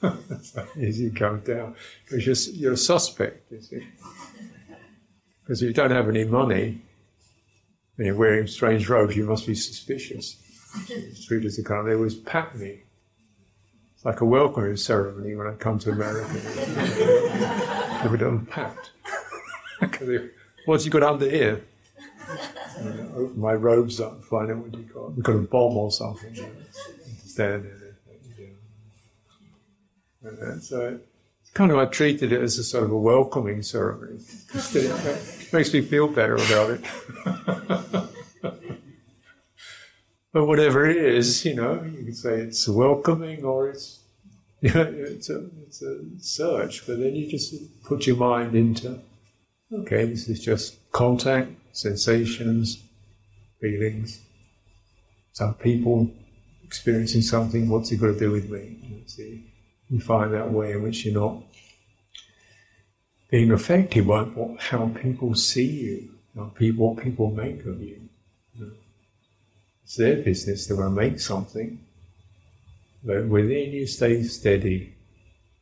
as 0.03 0.99
you 0.99 1.11
come 1.11 1.39
down, 1.41 1.75
because 2.03 2.25
you're, 2.25 2.55
you're 2.55 2.73
a 2.73 2.77
suspect, 2.77 3.51
you 3.51 3.61
see. 3.61 3.87
Because 5.43 5.61
if 5.61 5.67
you 5.67 5.73
don't 5.73 5.91
have 5.91 6.09
any 6.09 6.25
money 6.25 6.81
and 7.97 8.05
you're 8.05 8.15
wearing 8.15 8.47
strange 8.47 8.89
robes, 8.89 9.15
you 9.15 9.25
must 9.25 9.47
be 9.47 9.55
suspicious. 9.55 10.37
Are 10.75 11.63
kind 11.63 11.87
they 11.87 11.95
always 11.95 12.15
pat 12.15 12.55
me. 12.55 12.81
It's 13.95 14.05
like 14.05 14.21
a 14.21 14.25
welcoming 14.25 14.77
ceremony 14.77 15.35
when 15.35 15.47
I 15.47 15.53
come 15.53 15.79
to 15.79 15.91
America. 15.91 16.33
they 18.03 18.09
would 18.09 18.21
not 18.21 18.49
pat. 18.49 18.91
What's 20.65 20.85
you 20.85 20.91
got 20.91 21.03
under 21.03 21.29
here? 21.29 21.63
open 23.15 23.39
my 23.39 23.53
robes 23.53 23.99
up 23.99 24.13
and 24.13 24.23
find 24.23 24.51
out 24.51 24.57
what 24.57 24.73
you 24.73 24.83
got. 24.83 25.15
You've 25.15 25.25
got 25.25 25.35
a 25.35 25.39
bomb 25.39 25.77
or 25.77 25.91
something. 25.91 26.35
Stand 27.25 27.65
there. 27.65 27.86
And 30.21 30.63
so 30.63 30.99
it's 31.41 31.51
kind 31.51 31.71
of 31.71 31.77
I 31.77 31.85
treated 31.85 32.31
it 32.31 32.41
as 32.41 32.57
a 32.57 32.63
sort 32.63 32.83
of 32.85 32.91
a 32.91 32.97
welcoming 32.97 33.61
ceremony. 33.61 34.19
It 34.53 35.53
makes 35.53 35.73
me 35.73 35.81
feel 35.81 36.07
better 36.07 36.35
about 36.35 36.71
it. 36.71 36.81
but 40.33 40.45
whatever 40.45 40.89
it 40.89 40.97
is, 40.97 41.45
you 41.45 41.55
know, 41.55 41.83
you 41.83 42.05
can 42.05 42.13
say 42.13 42.41
it's 42.41 42.67
welcoming 42.67 43.43
or 43.43 43.69
it's 43.69 44.03
it's 44.61 45.29
a 45.29 45.49
it's 45.67 45.81
a 45.83 46.03
search, 46.19 46.87
but 46.87 46.99
then 46.99 47.15
you 47.15 47.29
just 47.29 47.53
put 47.83 48.07
your 48.07 48.17
mind 48.17 48.55
into 48.55 48.99
okay, 49.71 50.05
this 50.05 50.27
is 50.29 50.43
just 50.43 50.91
contact, 50.91 51.51
sensations, 51.73 52.81
feelings, 53.59 54.21
some 55.37 55.53
people 55.53 56.09
experiencing 56.63 57.21
something, 57.21 57.69
what's 57.69 57.91
it 57.91 57.97
got 57.97 58.07
to 58.07 58.19
do 58.19 58.31
with 58.31 58.49
me? 58.49 59.03
See? 59.05 59.46
You 59.89 59.99
find 59.99 60.33
that 60.33 60.51
way 60.51 60.73
in 60.73 60.83
which 60.83 61.05
you're 61.05 61.19
not 61.19 61.43
being 63.29 63.51
affected 63.51 64.07
by 64.07 64.23
what, 64.23 64.59
how 64.59 64.89
people 64.89 65.35
see 65.35 65.65
you, 65.65 66.09
how 66.35 66.45
people, 66.55 66.93
what 66.93 67.03
people 67.03 67.31
make 67.31 67.65
of 67.65 67.81
you. 67.81 68.01
It's 69.83 69.95
their 69.95 70.17
business, 70.17 70.67
they 70.67 70.75
want 70.75 70.95
to 70.95 71.01
make 71.01 71.19
something. 71.19 71.79
But 73.03 73.27
within 73.27 73.71
you 73.71 73.87
stay 73.87 74.23
steady 74.23 74.95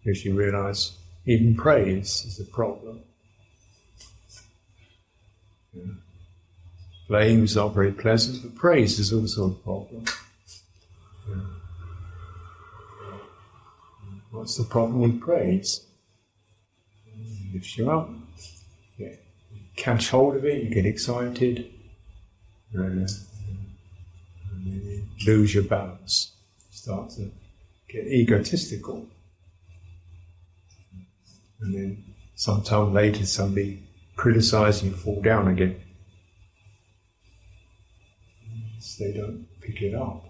because 0.03 0.25
you 0.25 0.33
realize 0.33 0.97
even 1.25 1.55
praise 1.55 2.23
is 2.25 2.39
a 2.39 2.45
problem. 2.51 3.01
Yeah. 5.73 5.83
Blame 7.07 7.43
is 7.43 7.55
not 7.55 7.73
very 7.75 7.91
pleasant, 7.91 8.41
but 8.41 8.55
praise 8.55 8.97
is 8.97 9.13
also 9.13 9.51
a 9.51 9.53
problem. 9.53 10.05
Yeah. 11.29 11.35
What's 14.35 14.57
the 14.57 14.65
problem 14.65 14.99
with 14.99 15.21
praise? 15.21 15.87
It 17.07 17.53
lifts 17.53 17.77
you 17.77 17.89
up. 17.89 18.09
You 18.97 19.17
catch 19.77 20.09
hold 20.09 20.35
of 20.35 20.43
it, 20.43 20.61
you 20.61 20.69
get 20.69 20.85
excited, 20.85 21.71
and, 22.73 23.07
then 23.07 23.07
you 24.65 25.03
lose 25.25 25.53
your 25.53 25.63
balance. 25.63 26.33
Start 26.69 27.11
to 27.11 27.31
get 27.87 28.07
egotistical. 28.07 29.07
And 31.61 31.73
then 31.73 32.03
sometime 32.35 32.93
later 32.93 33.25
somebody 33.25 33.87
criticizes 34.17 34.83
you 34.83 34.91
fall 34.91 35.21
down 35.21 35.47
again. 35.47 35.81
So 38.79 39.05
they 39.05 39.13
don't 39.13 39.47
pick 39.61 39.81
it 39.81 39.95
up. 39.95 40.25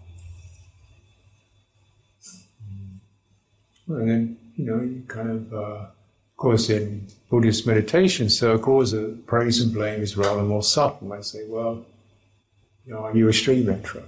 And 3.88 4.10
then, 4.10 4.38
you 4.56 4.66
know, 4.66 4.82
you 4.82 5.04
kind 5.08 5.30
of, 5.30 5.54
uh, 5.54 5.58
of 5.58 6.38
course, 6.38 6.70
in 6.70 7.08
Buddhist 7.30 7.68
meditation 7.68 8.30
circles, 8.30 8.94
uh, 8.94 9.14
praise 9.26 9.62
and 9.62 9.74
blame 9.74 10.02
is 10.02 10.18
rather 10.18 10.42
more 10.44 10.64
subtle. 10.64 11.14
I 11.14 11.22
say, 11.22 11.46
well, 11.48 11.86
you 12.86 12.94
know, 12.94 13.00
are 13.00 13.16
you 13.16 13.28
a 13.28 13.34
stream 13.34 13.66
enterer? 13.66 14.04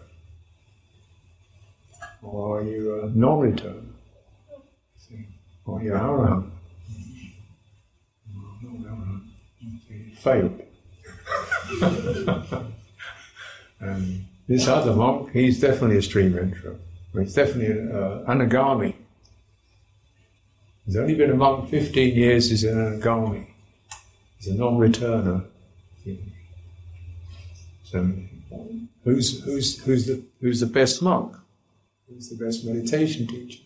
Or 2.22 2.60
are 2.60 2.64
you 2.64 3.04
a 3.04 3.10
non-returner? 3.10 3.84
Or 5.66 5.82
you 5.82 5.94
are 5.94 5.98
you 5.98 6.02
arahant? 6.02 6.52
Failed. 10.18 10.62
and 13.80 14.26
this 14.48 14.68
other 14.68 14.94
monk, 14.94 15.32
he's 15.32 15.60
definitely 15.60 15.98
a 15.98 16.02
stream 16.02 16.34
enterer. 16.34 16.78
He's 17.14 17.34
definitely 17.34 17.80
an 17.80 17.92
uh, 17.92 18.24
anagami. 18.28 18.94
He's 20.88 20.96
only 20.96 21.16
been 21.16 21.32
a 21.32 21.36
monk 21.36 21.70
15 21.70 22.16
years, 22.16 22.50
he's 22.50 22.64
an 22.64 22.78
anagami. 22.78 23.48
He's 24.38 24.48
a 24.48 24.56
non 24.56 24.78
returner. 24.78 25.46
So, 27.84 28.14
who's, 29.04 29.44
who's, 29.44 29.84
who's, 29.84 30.08
the, 30.08 30.24
who's 30.40 30.62
the 30.62 30.66
best 30.66 31.02
monk? 31.02 31.36
Who's 32.08 32.30
the 32.30 32.44
best 32.44 32.64
meditation 32.64 33.28
teacher? 33.28 33.64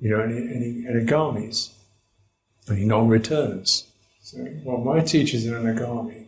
You 0.00 0.10
know, 0.10 0.20
any, 0.20 0.36
any 0.36 0.84
anagamis? 0.86 1.72
Any 2.70 2.84
non 2.84 3.08
returners? 3.08 3.86
So, 4.20 4.46
well, 4.64 4.78
my 4.78 5.00
teacher's 5.00 5.46
an 5.46 5.54
anagami, 5.54 6.26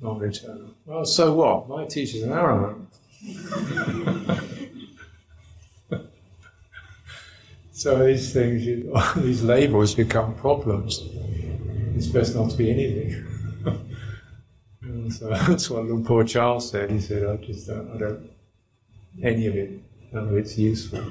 non 0.00 0.20
returner. 0.20 0.72
Well, 0.86 1.04
so 1.04 1.32
what? 1.32 1.68
My 1.68 1.84
teacher's 1.86 2.22
an 2.22 2.30
arahant. 2.30 2.86
So 7.82 8.06
these 8.06 8.32
things, 8.32 8.64
these 9.16 9.42
labels 9.42 9.96
become 9.96 10.36
problems. 10.36 11.02
It's 11.96 12.06
best 12.06 12.36
not 12.36 12.50
to 12.50 12.56
be 12.56 12.70
anything. 12.70 13.26
So 15.10 15.28
that's 15.30 15.68
what 15.68 15.84
Luang 15.84 16.04
Por 16.04 16.24
Chah 16.24 16.58
said. 16.58 16.90
He 16.90 17.00
said, 17.00 17.26
I 17.26 17.36
just 17.36 17.66
don't, 17.66 17.90
I 17.94 17.98
don't, 17.98 18.30
any 19.22 19.46
of 19.46 19.54
it, 19.56 19.70
none 20.12 20.28
of 20.28 20.36
it's 20.36 20.56
useful. 20.56 21.04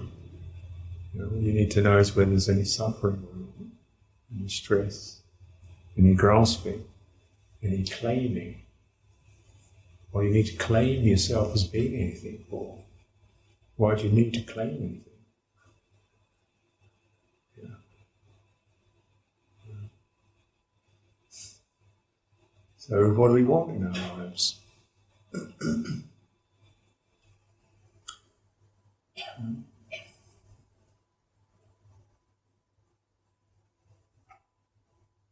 You 1.14 1.22
know, 1.22 1.28
what 1.28 1.42
you 1.42 1.54
need 1.54 1.72
to 1.72 1.82
know 1.82 1.98
is 1.98 2.16
when 2.16 2.30
there's 2.30 2.50
any 2.50 2.64
suffering 2.64 3.24
or 3.28 3.66
any 4.34 4.50
stress, 4.50 5.22
any 5.98 6.14
grasping, 6.14 6.84
any 7.62 7.84
claiming. 7.84 8.62
Or 10.14 10.24
you 10.24 10.32
need 10.32 10.48
to 10.48 10.56
claim 10.58 11.04
yourself 11.04 11.54
as 11.54 11.64
being 11.66 11.96
anything 11.96 12.46
for. 12.50 12.80
Why 13.76 13.96
do 13.96 14.04
you 14.04 14.12
need 14.12 14.34
to 14.36 14.42
claim 14.42 14.78
anything? 14.78 15.11
So, 22.92 23.10
what 23.14 23.30
do 23.30 23.36
we 23.36 23.46
want 23.46 23.72
in 23.72 23.88
our 23.88 24.18
lives? 24.18 24.60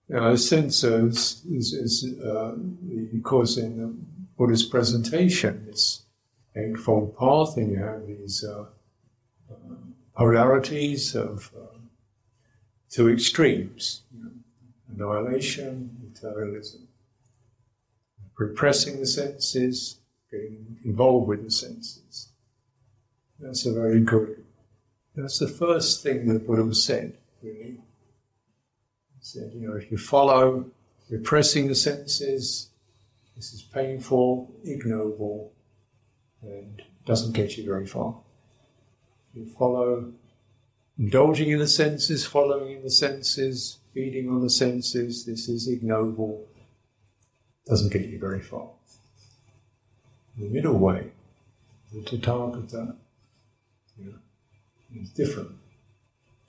Now, 0.08 0.30
a 0.30 0.38
sense 0.38 0.86
is, 0.86 1.44
is, 1.52 1.74
is 1.74 2.18
uh, 2.24 2.56
of 2.56 3.24
course, 3.24 3.58
in 3.58 3.78
the 3.78 3.94
Buddhist 4.38 4.72
presentation, 4.72 5.66
it's 5.68 6.04
Eightfold 6.56 7.18
Path, 7.18 7.58
and 7.58 7.72
you 7.72 7.80
have 7.80 8.08
these 8.08 8.42
uh, 8.42 8.68
uh, 9.52 9.56
polarities 10.16 11.14
of 11.14 11.52
uh, 11.62 11.78
two 12.90 13.10
extremes 13.10 14.04
you 14.18 14.32
know, 14.96 15.12
annihilation, 15.12 15.90
materialism 16.02 16.89
repressing 18.40 19.00
the 19.00 19.06
senses, 19.06 20.00
getting 20.32 20.78
involved 20.84 21.28
with 21.28 21.44
the 21.44 21.52
senses. 21.52 22.30
That's 23.40 23.66
a 23.66 23.74
very 23.74 24.00
good. 24.00 24.44
That's 25.16 25.40
the 25.40 25.48
first 25.48 26.02
thing 26.02 26.28
that 26.30 26.48
Buddha 26.48 26.74
said, 26.74 27.18
really. 27.44 27.82
He 29.18 29.22
said, 29.22 29.52
you 29.54 29.68
know, 29.68 29.76
if 29.76 29.92
you 29.92 29.98
follow 29.98 30.72
repressing 31.10 31.68
the 31.68 31.76
senses, 31.76 32.70
this 33.36 33.54
is 33.54 33.62
painful, 33.62 34.50
ignoble, 34.64 35.52
and 36.42 36.82
doesn't 37.06 37.34
get 37.34 37.58
you 37.58 37.66
very 37.66 37.88
far. 37.88 38.16
You 39.34 39.48
follow 39.58 40.14
indulging 40.98 41.50
in 41.50 41.60
the 41.60 41.68
senses, 41.68 42.26
following 42.26 42.78
in 42.78 42.84
the 42.84 42.90
senses, 42.90 43.80
feeding 43.94 44.30
on 44.30 44.42
the 44.42 44.50
senses, 44.50 45.26
this 45.26 45.50
is 45.50 45.68
ignoble, 45.68 46.46
doesn't 47.70 47.94
get 47.94 48.10
you 48.10 48.20
very 48.20 48.42
far. 48.42 48.68
The 50.38 50.48
middle 50.48 50.78
way, 50.78 51.12
the 51.94 52.02
Tathagata, 52.02 52.96
you 53.98 54.16
is 55.00 55.10
different. 55.10 55.52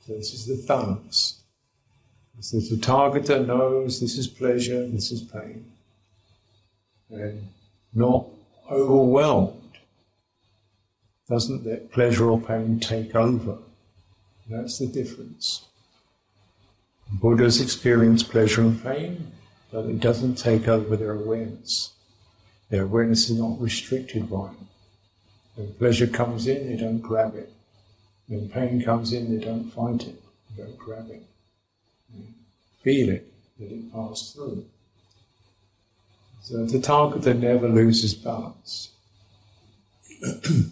So 0.07 0.15
this 0.15 0.33
is 0.33 0.47
the 0.47 0.67
balance. 0.67 1.41
As 2.39 2.53
the 2.53 2.77
Tathagata 2.77 3.47
knows 3.47 4.01
this 4.01 4.17
is 4.17 4.27
pleasure, 4.27 4.87
this 4.87 5.13
is 5.13 5.21
pain, 5.21 5.67
and 7.11 7.49
not 7.93 8.27
overwhelmed. 8.71 9.57
Doesn't 11.29 11.67
let 11.67 11.93
pleasure 11.93 12.31
or 12.31 12.41
pain 12.41 12.81
take 12.81 13.15
over. 13.15 13.59
That's 14.49 14.79
the 14.79 14.87
difference. 14.87 15.67
Buddhas 17.13 17.61
experience 17.61 18.23
pleasure 18.23 18.63
and 18.63 18.83
pain, 18.83 19.33
but 19.73 19.87
it 19.87 20.01
doesn't 20.01 20.37
take 20.37 20.69
over 20.69 20.97
their 20.97 21.13
awareness. 21.13 21.93
Their 22.71 22.85
awareness 22.85 23.31
is 23.31 23.39
not 23.39 23.61
restricted 23.61 24.31
by 24.31 24.47
it. 24.47 24.57
When 25.57 25.73
pleasure 25.75 26.07
comes 26.07 26.47
in, 26.47 26.69
they 26.69 26.77
don't 26.77 27.01
grab 27.01 27.35
it. 27.35 27.53
When 28.29 28.49
pain 28.49 28.83
comes 28.83 29.13
in, 29.13 29.37
they 29.37 29.45
don't 29.45 29.71
fight 29.71 30.07
it. 30.07 30.23
They 30.57 30.63
don't 30.63 30.79
grab 30.79 31.11
it. 31.11 31.23
They 32.15 32.23
feel 32.83 33.09
it, 33.11 33.33
let 33.59 33.71
it 33.71 33.93
pass 33.93 34.33
through. 34.33 34.65
So 36.43 36.65
the 36.65 36.79
Tathagata 36.79 37.39
never 37.39 37.69
loses 37.69 38.15
balance. 38.15 38.91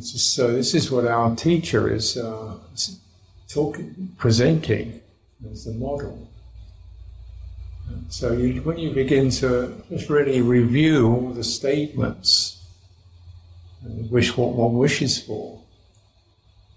so 0.00 0.52
this 0.52 0.74
is 0.74 0.90
what 0.90 1.06
our 1.06 1.34
teacher 1.34 1.92
is 1.92 2.16
uh, 2.16 2.56
talking, 3.54 4.12
presenting 4.18 5.00
as 5.50 5.64
the 5.64 5.72
model. 5.72 6.28
so 8.08 8.32
you, 8.32 8.60
when 8.62 8.78
you 8.78 8.90
begin 8.90 9.30
to 9.30 9.80
just 9.88 10.10
really 10.10 10.40
review 10.40 11.08
all 11.12 11.30
the 11.30 11.44
statements, 11.44 12.60
and 13.84 14.10
wish 14.10 14.36
what 14.36 14.54
one 14.54 14.74
wishes 14.74 15.22
for, 15.22 15.60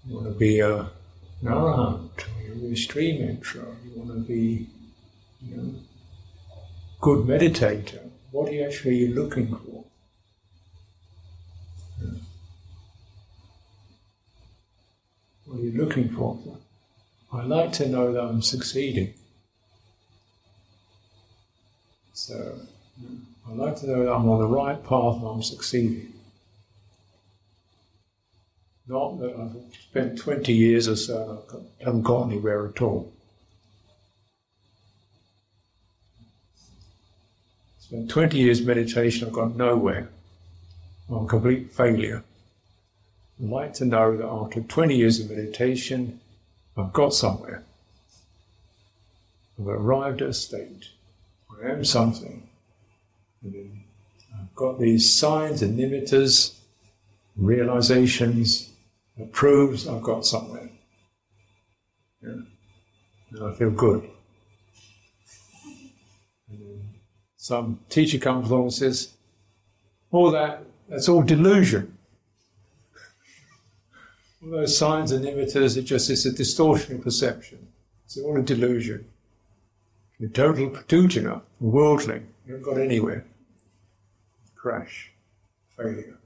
you 0.06 0.14
want 0.14 0.26
to 0.26 0.38
be 0.38 0.60
a, 0.60 0.76
an 0.80 0.88
arahant, 1.42 2.24
you 2.42 2.50
want 2.50 2.60
to 2.60 2.66
be 2.68 2.72
a 2.72 2.76
stream 2.76 3.16
enterer, 3.22 3.74
you 3.84 3.92
want 3.96 4.10
to 4.10 4.20
be, 4.20 4.68
you 5.40 5.56
know, 5.56 5.74
good 7.00 7.26
meditator. 7.26 8.08
What 8.30 8.50
are 8.50 8.52
you 8.52 8.64
actually 8.64 9.08
looking 9.08 9.48
for? 9.48 9.84
What 15.46 15.60
are 15.60 15.62
you 15.62 15.72
looking 15.72 16.10
for? 16.10 16.38
I 17.32 17.42
like 17.42 17.72
to 17.74 17.88
know 17.88 18.12
that 18.12 18.22
I'm 18.22 18.40
succeeding. 18.40 19.12
So 22.14 22.58
I 23.48 23.52
like 23.52 23.76
to 23.76 23.86
know 23.86 24.04
that 24.04 24.12
I'm 24.12 24.28
on 24.28 24.40
the 24.40 24.46
right 24.46 24.82
path 24.82 25.16
and 25.16 25.26
I'm 25.26 25.42
succeeding. 25.42 26.14
Not 28.86 29.20
that 29.20 29.36
I've 29.36 29.74
spent 29.74 30.18
20 30.18 30.52
years 30.52 30.88
or 30.88 30.96
so 30.96 31.44
and 31.52 31.66
I 31.80 31.84
haven't 31.84 32.02
got 32.02 32.24
anywhere 32.24 32.66
at 32.66 32.80
all. 32.80 33.12
Spent 37.78 38.10
20 38.10 38.38
years 38.38 38.62
meditation, 38.62 39.28
I've 39.28 39.34
got 39.34 39.54
nowhere. 39.54 40.08
I'm 41.10 41.24
a 41.24 41.26
complete 41.26 41.70
failure. 41.70 42.24
I'd 43.40 43.48
like 43.48 43.74
to 43.74 43.84
know 43.84 44.16
that 44.16 44.26
after 44.26 44.60
20 44.60 44.96
years 44.96 45.20
of 45.20 45.30
meditation, 45.30 46.20
I've 46.78 46.92
got 46.92 47.12
somewhere. 47.12 47.64
I've 49.58 49.66
arrived 49.66 50.22
at 50.22 50.28
a 50.28 50.32
state. 50.32 50.90
I 51.62 51.70
am 51.70 51.84
something. 51.84 52.48
I've 53.44 54.54
got 54.54 54.78
these 54.78 55.12
signs 55.12 55.62
and 55.62 55.78
nimittas, 55.78 56.56
realizations 57.36 58.70
that 59.16 59.32
proves 59.32 59.88
I've 59.88 60.02
got 60.02 60.24
somewhere. 60.24 60.70
Yeah. 62.22 62.42
And 63.30 63.44
I 63.44 63.52
feel 63.54 63.70
good. 63.70 64.08
some 67.36 67.80
teacher 67.88 68.18
comes 68.18 68.50
along 68.50 68.64
and 68.64 68.72
says, 68.74 69.14
all 70.10 70.30
that, 70.30 70.62
that's 70.88 71.08
all 71.08 71.22
delusion. 71.22 71.97
All 74.42 74.50
those 74.50 74.78
signs 74.78 75.10
and 75.10 75.24
nimittas 75.24 75.76
are 75.76 75.82
just 75.82 76.10
it's 76.10 76.24
a 76.24 76.32
distortion 76.32 76.96
of 76.96 77.02
perception. 77.02 77.68
It's 78.04 78.16
all 78.18 78.38
a 78.38 78.42
delusion. 78.42 79.04
You're 80.18 80.30
total 80.30 80.70
puthujjana, 80.70 81.42
worldling. 81.60 82.26
You 82.46 82.54
haven't 82.54 82.62
got 82.62 82.80
anywhere. 82.80 83.24
Crash. 84.54 85.12
Failure. 85.76 86.18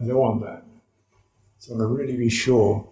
I 0.00 0.04
don't 0.04 0.16
want 0.16 0.42
that. 0.42 0.62
So 1.58 1.74
I 1.74 1.78
want 1.78 1.90
to 1.90 1.94
really 1.94 2.16
be 2.16 2.30
sure. 2.30 2.86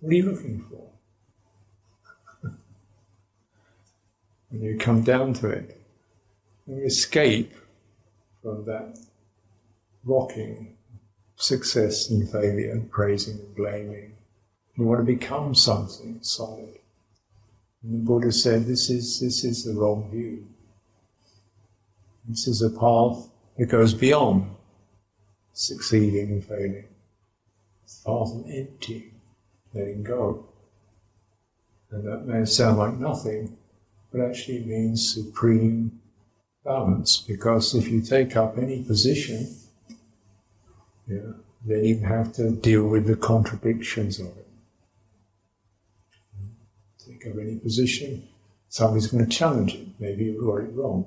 What 0.00 0.10
are 0.10 0.14
you 0.14 0.30
looking 0.30 0.64
for? 0.68 2.48
when 4.50 4.62
you 4.62 4.78
come 4.78 5.02
down 5.02 5.32
to 5.34 5.48
it, 5.48 5.80
when 6.66 6.78
you 6.78 6.84
escape 6.84 7.52
from 8.42 8.64
that 8.66 8.98
rocking 10.04 10.73
success 11.44 12.10
and 12.10 12.28
failure, 12.30 12.80
praising 12.90 13.38
and 13.38 13.54
blaming. 13.54 14.16
We 14.76 14.84
want 14.84 15.00
to 15.00 15.04
become 15.04 15.54
something 15.54 16.18
solid. 16.22 16.78
And 17.82 17.94
the 17.94 17.98
Buddha 17.98 18.32
said 18.32 18.66
this 18.66 18.90
is, 18.90 19.20
this 19.20 19.44
is 19.44 19.64
the 19.64 19.74
wrong 19.74 20.10
view. 20.10 20.46
This 22.26 22.48
is 22.48 22.62
a 22.62 22.70
path 22.70 23.28
that 23.58 23.66
goes 23.66 23.92
beyond 23.94 24.56
succeeding 25.52 26.30
and 26.30 26.44
failing. 26.44 26.88
It's 27.84 27.98
the 27.98 28.10
path 28.10 28.34
of 28.34 28.44
emptying, 28.50 29.12
letting 29.74 30.02
go. 30.02 30.46
And 31.90 32.08
that 32.08 32.26
may 32.26 32.44
sound 32.46 32.78
like 32.78 32.98
nothing, 32.98 33.56
but 34.10 34.22
actually 34.22 34.60
means 34.60 35.14
supreme 35.14 36.00
balance, 36.64 37.18
because 37.18 37.74
if 37.74 37.88
you 37.88 38.00
take 38.00 38.34
up 38.34 38.56
any 38.56 38.82
position, 38.82 39.54
yeah. 41.06 41.32
Then 41.66 41.84
you 41.84 41.98
have 42.00 42.32
to 42.34 42.50
deal 42.50 42.86
with 42.88 43.06
the 43.06 43.16
contradictions 43.16 44.20
of 44.20 44.26
it. 44.26 44.46
Take 46.98 47.26
up 47.26 47.38
any 47.40 47.56
position, 47.56 48.28
somebody's 48.68 49.06
going 49.06 49.24
to 49.24 49.30
challenge 49.30 49.74
it. 49.74 49.88
Maybe 49.98 50.24
you 50.24 50.40
got 50.40 50.68
it 50.68 50.74
wrong. 50.74 51.06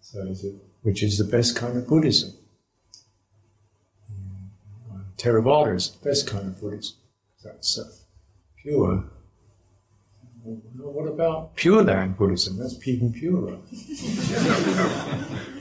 So, 0.00 0.34
which 0.82 1.02
is 1.02 1.18
the 1.18 1.24
best 1.24 1.54
kind 1.54 1.76
of 1.76 1.86
Buddhism? 1.86 2.32
Theravada 5.16 5.76
is 5.76 5.90
the 5.90 6.08
best 6.08 6.26
kind 6.26 6.46
of 6.46 6.60
Buddhism. 6.60 6.96
That's 7.44 7.78
uh, 7.78 7.84
pure. 8.62 9.04
What 10.42 11.06
about 11.06 11.54
Pure 11.54 11.84
Land 11.84 12.16
Buddhism? 12.16 12.56
That's 12.56 12.76
even 12.88 13.12
purer. 13.12 13.56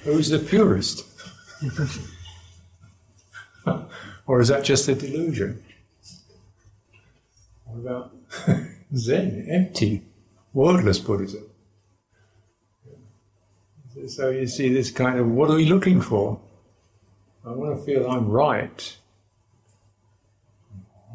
Who's 0.03 0.29
the 0.29 0.39
purest? 0.39 1.03
Or 4.25 4.39
is 4.39 4.47
that 4.47 4.63
just 4.63 4.87
a 4.87 4.95
delusion? 4.95 5.63
What 7.65 7.79
about 7.79 8.15
Zen, 8.95 9.47
empty, 9.49 10.03
wordless 10.53 10.99
Buddhism? 10.99 11.43
So 14.07 14.29
you 14.29 14.47
see 14.47 14.73
this 14.73 14.91
kind 14.91 15.19
of 15.19 15.27
what 15.27 15.49
are 15.49 15.55
we 15.55 15.65
looking 15.65 15.99
for? 15.99 16.39
I 17.45 17.51
want 17.51 17.77
to 17.77 17.83
feel 17.83 18.09
I'm 18.09 18.29
right. 18.29 18.97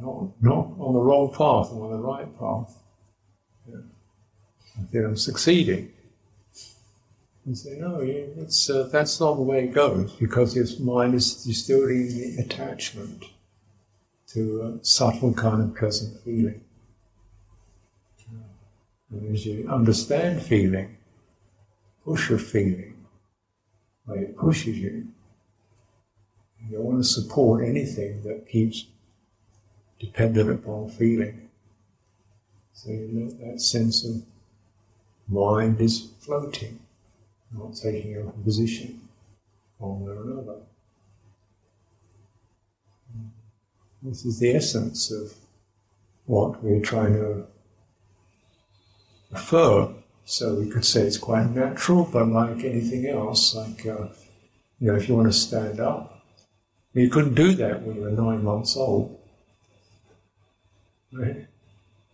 Not, 0.01 0.31
not 0.43 0.71
on 0.79 0.93
the 0.93 1.01
wrong 1.01 1.31
path, 1.31 1.71
I'm 1.73 1.81
on 1.81 1.91
the 1.93 1.99
right 1.99 2.39
path. 2.39 2.77
Yeah. 3.69 3.77
I 4.79 4.87
feel 4.93 5.07
I'm 5.07 5.17
succeeding. 5.17 5.94
And 7.47 7.59
say, 7.59 7.77
no, 7.79 8.01
it's, 8.01 8.71
uh, 8.71 8.89
that's 8.91 9.21
not 9.21 9.35
the 9.35 9.43
way 9.43 9.65
it 9.65 9.75
goes 9.75 10.13
because 10.15 10.57
your 10.57 10.67
mind 10.81 11.15
is 11.15 11.43
still 11.63 11.87
in 11.89 12.09
the 12.09 12.43
attachment 12.43 13.27
to 14.29 14.81
a 14.81 14.85
subtle 14.85 15.35
kind 15.35 15.63
of 15.63 15.77
pleasant 15.77 16.23
feeling. 16.25 16.63
And 19.11 19.35
as 19.35 19.45
you 19.47 19.69
understand 19.69 20.43
feeling, 20.43 20.97
push 22.05 22.31
your 22.31 22.39
feeling, 22.39 22.97
where 24.07 24.23
it 24.23 24.37
pushes 24.37 24.79
you, 24.79 25.09
you 26.67 26.77
don't 26.77 26.85
want 26.85 26.99
to 26.99 27.05
support 27.05 27.65
anything 27.65 28.23
that 28.23 28.49
keeps 28.49 28.87
dependent 30.01 30.51
upon 30.51 30.89
feeling. 30.89 31.49
So 32.73 32.91
you 32.91 33.09
know 33.13 33.31
that 33.53 33.61
sense 33.61 34.05
of 34.05 34.23
mind 35.29 35.81
is 35.81 36.09
floating, 36.19 36.81
not 37.57 37.75
taking 37.75 38.17
a 38.17 38.31
position 38.43 39.01
one 39.79 40.01
way 40.01 40.13
or 40.13 40.23
another. 40.23 40.57
This 44.03 44.25
is 44.25 44.39
the 44.39 44.55
essence 44.55 45.11
of 45.11 45.35
what 46.27 46.63
we're 46.63 46.81
trying 46.81 47.15
to 47.15 47.47
refer. 49.31 49.95
So 50.27 50.55
we 50.55 50.71
could 50.71 50.85
say 50.85 51.03
it's 51.03 51.19
quite 51.19 51.51
natural, 51.51 52.09
but 52.11 52.29
like 52.29 52.65
anything 52.65 53.07
else, 53.07 53.55
like 53.55 53.87
uh, 53.87 54.09
you 54.81 54.91
know, 54.91 54.97
if 54.97 55.09
you 55.09 55.15
want 55.15 55.29
to 55.29 55.33
stand 55.33 55.81
up, 55.81 56.23
you 56.93 57.11
couldn't 57.11 57.35
do 57.35 57.55
that 57.55 57.83
when 57.83 57.97
you 57.97 58.03
were 58.03 58.11
nine 58.11 58.45
months 58.45 58.77
old. 58.77 59.19
Right? 61.13 61.47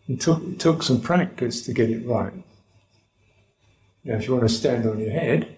It 0.09 0.21
took 0.21 0.43
it 0.43 0.59
took 0.59 0.83
some 0.83 1.01
practice 1.01 1.63
to 1.63 1.73
get 1.73 1.91
it 1.91 2.07
right. 2.07 2.33
Now, 4.05 4.17
if 4.17 4.27
you 4.27 4.35
want 4.35 4.49
to 4.49 4.55
stand 4.55 4.87
on 4.87 4.99
your 4.99 5.11
head, 5.11 5.57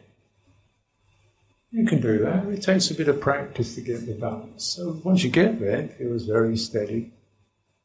you 1.71 1.87
can 1.87 2.01
do 2.01 2.19
that. 2.19 2.45
It 2.47 2.63
takes 2.63 2.91
a 2.91 2.95
bit 2.95 3.09
of 3.09 3.21
practice 3.21 3.75
to 3.77 3.81
get 3.81 4.07
the 4.07 4.15
balance. 4.15 4.65
So 4.65 5.01
once 5.05 5.23
you 5.23 5.31
get 5.31 5.59
there, 5.59 5.81
it 5.81 5.97
feels 5.97 6.27
very 6.27 6.57
steady. 6.57 7.13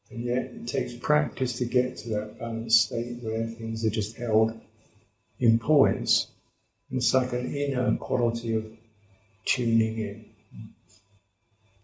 And 0.10 0.24
yet 0.24 0.46
it 0.46 0.68
takes 0.68 0.94
practice 0.94 1.58
to 1.60 1.66
get 1.66 1.98
to 1.98 2.10
that 2.10 2.40
balanced 2.40 2.88
state 2.88 3.18
where 3.22 3.46
things 3.48 3.86
are 3.86 3.90
just 3.90 4.18
held 4.18 4.60
in 5.40 5.60
poise. 5.60 6.28
It's 6.92 7.14
like 7.14 7.34
an 7.34 7.54
inner 7.54 7.96
quality 7.96 8.56
of 8.56 8.66
tuning 9.46 9.98
in. 10.00 10.26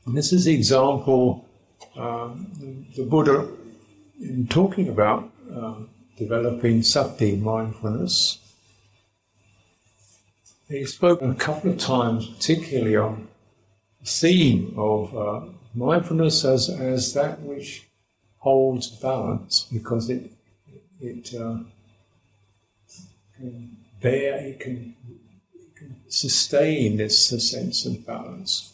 And 0.06 0.18
this 0.18 0.34
is 0.34 0.46
the 0.46 0.54
example 0.54 1.48
um, 1.96 2.86
the 2.96 3.04
Buddha, 3.04 3.48
in 4.20 4.48
talking 4.48 4.90
about 4.90 5.32
um, 5.54 5.90
developing 6.18 6.82
sati 6.82 7.36
mindfulness, 7.36 8.40
he 10.74 10.86
spoke 10.86 11.22
a 11.22 11.34
couple 11.36 11.72
of 11.72 11.78
times, 11.78 12.28
particularly 12.28 12.96
on 12.96 13.28
the 14.02 14.08
theme 14.08 14.74
of 14.78 15.16
uh, 15.16 15.42
mindfulness 15.74 16.44
as, 16.44 16.70
as 16.70 17.14
that 17.14 17.42
which 17.42 17.88
holds 18.38 18.90
balance, 18.90 19.68
because 19.72 20.10
it 20.10 20.32
it 21.00 21.34
uh, 21.36 21.58
can 23.36 23.78
bear, 24.02 24.38
it 24.38 24.60
can, 24.60 24.96
it 25.54 25.76
can 25.76 25.96
sustain 26.08 26.98
this 26.98 27.28
sense 27.28 27.86
of 27.86 28.06
balance. 28.06 28.74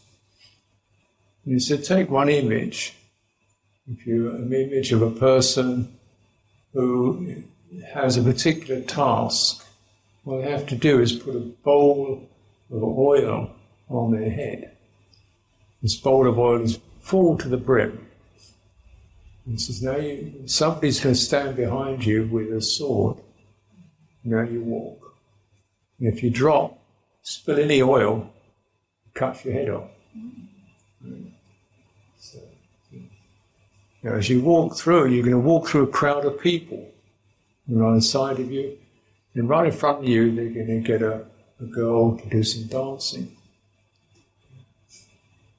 And 1.43 1.53
he 1.53 1.59
said, 1.59 1.83
take 1.83 2.09
one 2.09 2.29
image. 2.29 2.93
If 3.91 4.05
you 4.05 4.29
an 4.29 4.53
image 4.53 4.91
of 4.91 5.01
a 5.01 5.09
person 5.09 5.97
who 6.73 7.43
has 7.93 8.17
a 8.17 8.21
particular 8.21 8.81
task 8.81 9.65
what 10.29 10.43
they 10.43 10.51
have 10.51 10.67
to 10.67 10.75
do 10.75 11.01
is 11.01 11.13
put 11.13 11.35
a 11.35 11.39
bowl 11.39 12.29
of 12.71 12.83
oil 12.83 13.51
on 13.89 14.11
their 14.11 14.29
head. 14.29 14.77
This 15.81 15.95
bowl 15.95 16.27
of 16.27 16.37
oil 16.37 16.61
is 16.61 16.79
full 17.01 17.37
to 17.39 17.49
the 17.49 17.57
brim. 17.57 18.05
He 19.49 19.57
says, 19.57 19.81
now 19.81 19.95
you, 19.95 20.43
somebody's 20.45 20.99
going 20.99 21.15
to 21.15 21.19
stand 21.19 21.55
behind 21.55 22.05
you 22.05 22.27
with 22.27 22.53
a 22.53 22.61
sword. 22.61 23.17
Now 24.23 24.43
you 24.43 24.61
walk. 24.61 25.15
And 25.99 26.13
if 26.13 26.21
you 26.21 26.29
drop, 26.29 26.77
spill 27.23 27.59
any 27.59 27.81
oil, 27.81 28.31
cut 29.15 29.43
your 29.43 29.55
head 29.55 29.69
off. 29.69 29.89
So, 32.19 32.39
now, 34.03 34.13
as 34.13 34.29
you 34.29 34.41
walk 34.41 34.77
through, 34.77 35.07
you're 35.07 35.23
going 35.23 35.31
to 35.31 35.39
walk 35.39 35.67
through 35.67 35.83
a 35.83 35.87
crowd 35.87 36.25
of 36.25 36.39
people. 36.39 36.87
And 37.67 37.81
on 37.81 37.95
the 37.95 38.01
side 38.01 38.39
of 38.39 38.51
you, 38.51 38.77
and 39.35 39.47
right 39.47 39.65
in 39.67 39.71
front 39.71 39.99
of 39.99 40.05
you, 40.05 40.35
they're 40.35 40.49
going 40.49 40.67
to 40.67 40.79
get 40.79 41.01
a, 41.01 41.25
a 41.59 41.65
girl 41.65 42.17
to 42.17 42.29
do 42.29 42.43
some 42.43 42.67
dancing. 42.67 43.35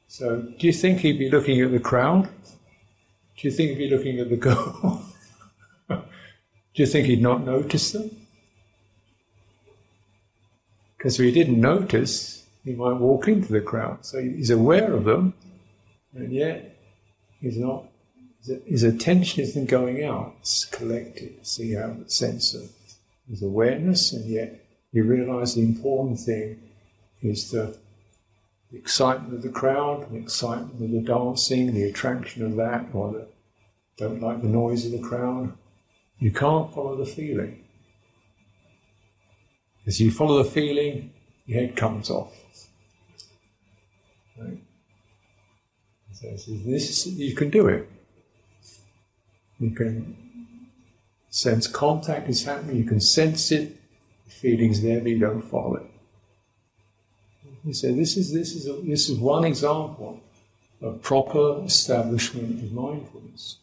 So, 0.09 0.43
do 0.59 0.67
you 0.67 0.73
think 0.73 1.01
he'd 1.01 1.19
be 1.19 1.31
looking 1.31 1.61
at 1.61 1.71
the 1.71 1.79
crowd? 1.79 2.25
Do 2.25 3.49
you 3.49 3.51
think 3.51 3.71
he'd 3.71 3.79
be 3.79 3.91
looking 3.91 4.19
at 4.19 4.29
the 4.29 4.37
girl? 4.37 5.07
do 5.89 6.03
you 6.75 6.87
think 6.87 7.07
he'd 7.07 7.23
not 7.23 7.45
notice 7.45 7.93
them? 7.93 8.11
Because 10.99 11.19
if 11.19 11.25
he 11.25 11.33
didn't 11.33 11.61
notice, 11.61 12.45
he 12.65 12.75
might 12.75 12.99
walk 12.99 13.29
into 13.29 13.53
the 13.53 13.61
crowd. 13.61 14.05
So 14.05 14.21
he's 14.21 14.51
aware 14.51 14.93
of 14.93 15.05
them, 15.05 15.33
and 16.15 16.31
yet 16.33 16.77
he's 17.41 17.57
not. 17.57 17.85
His 18.67 18.83
attention 18.83 19.43
isn't 19.43 19.71
going 19.71 20.05
out. 20.05 20.35
It's 20.41 20.65
collected. 20.67 21.47
See 21.47 21.75
how 21.75 21.97
a 22.05 22.11
sense 22.11 22.53
of 22.53 22.71
awareness, 23.43 24.13
and 24.13 24.25
yet 24.29 24.65
you 24.93 25.05
realize 25.05 25.55
the 25.55 25.63
important 25.63 26.19
thing 26.19 26.61
is 27.23 27.51
the, 27.51 27.77
the 28.71 28.79
excitement 28.79 29.35
of 29.35 29.43
the 29.43 29.49
crowd, 29.49 30.11
the 30.11 30.19
excitement 30.19 30.83
of 30.83 30.91
the 30.91 31.01
dancing, 31.01 31.73
the 31.73 31.85
attraction 31.85 32.45
of 32.45 32.57
that, 32.57 32.87
or 32.93 33.13
the 33.13 33.29
don't 34.01 34.23
like 34.23 34.41
the 34.41 34.49
noise 34.49 34.87
of 34.87 34.93
the 34.93 35.07
crowd. 35.07 35.53
You 36.19 36.33
can't 36.33 36.73
follow 36.73 36.97
the 36.97 37.05
feeling. 37.05 37.65
As 39.87 40.01
you 40.01 40.11
follow 40.11 40.43
the 40.43 40.51
feeling, 40.51 41.13
your 41.45 41.61
head 41.61 41.77
comes 41.77 42.09
off. 42.09 42.35
Right? 44.39 44.59
So 46.13 46.53
this, 46.65 47.07
you 47.07 47.35
can 47.35 47.51
do 47.51 47.69
it. 47.69 47.89
You 49.59 49.71
can 49.73 50.30
sense 51.31 51.67
contact 51.67 52.29
is 52.29 52.45
happening, 52.45 52.77
you 52.77 52.85
can 52.85 53.01
sense 53.01 53.51
it, 53.53 53.77
the 54.25 54.31
feeling's 54.31 54.83
there, 54.83 55.01
but 55.01 55.11
you 55.11 55.19
don't 55.19 55.43
follow 55.43 55.77
it. 55.77 55.87
He 57.65 57.73
said, 57.73 57.97
this 57.97 58.17
is, 58.17 58.33
this, 58.33 58.55
is 58.55 58.67
a, 58.67 58.73
this 58.73 59.09
is 59.09 59.19
one 59.19 59.45
example 59.45 60.21
of 60.81 61.03
proper 61.03 61.63
establishment 61.65 62.63
of 62.63 62.73
mindfulness. 62.73 63.59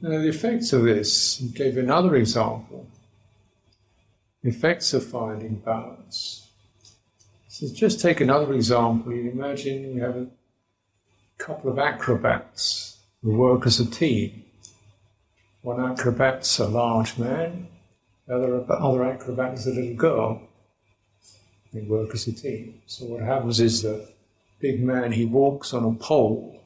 Now, 0.00 0.18
the 0.18 0.28
effects 0.28 0.72
of 0.72 0.82
this, 0.82 1.36
he 1.38 1.46
gave 1.46 1.78
another 1.78 2.16
example. 2.16 2.88
The 4.42 4.48
effects 4.48 4.92
of 4.94 5.06
finding 5.06 5.54
balance. 5.54 6.41
So 7.62 7.72
just 7.72 8.00
take 8.00 8.20
another 8.20 8.54
example. 8.54 9.12
You 9.12 9.30
imagine 9.30 9.94
you 9.94 10.02
have 10.02 10.16
a 10.16 10.26
couple 11.38 11.70
of 11.70 11.78
acrobats 11.78 12.98
who 13.22 13.36
work 13.36 13.66
as 13.66 13.78
a 13.78 13.88
team. 13.88 14.42
One 15.60 15.78
acrobat's 15.78 16.58
a 16.58 16.66
large 16.66 17.16
man, 17.18 17.68
the 18.26 18.34
other, 18.34 18.66
other 18.68 19.04
acrobat 19.04 19.54
is 19.54 19.68
a 19.68 19.70
little 19.70 19.94
girl. 19.94 20.42
They 21.72 21.82
work 21.82 22.12
as 22.14 22.26
a 22.26 22.32
team. 22.32 22.82
So 22.86 23.04
what 23.04 23.22
happens 23.22 23.60
is 23.60 23.82
the 23.82 24.08
big 24.58 24.82
man, 24.82 25.12
he 25.12 25.24
walks 25.24 25.72
on 25.72 25.84
a 25.84 25.94
pole, 25.96 26.60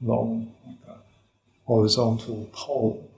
long, 0.00 0.52
like 0.64 0.76
a 0.88 0.98
horizontal 1.64 2.48
pole. 2.52 3.10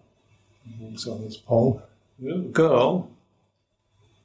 He 0.64 0.86
walks 0.86 1.06
on 1.06 1.22
this 1.22 1.36
pole. 1.36 1.82
The 2.18 2.28
little 2.28 2.50
girl, 2.50 3.10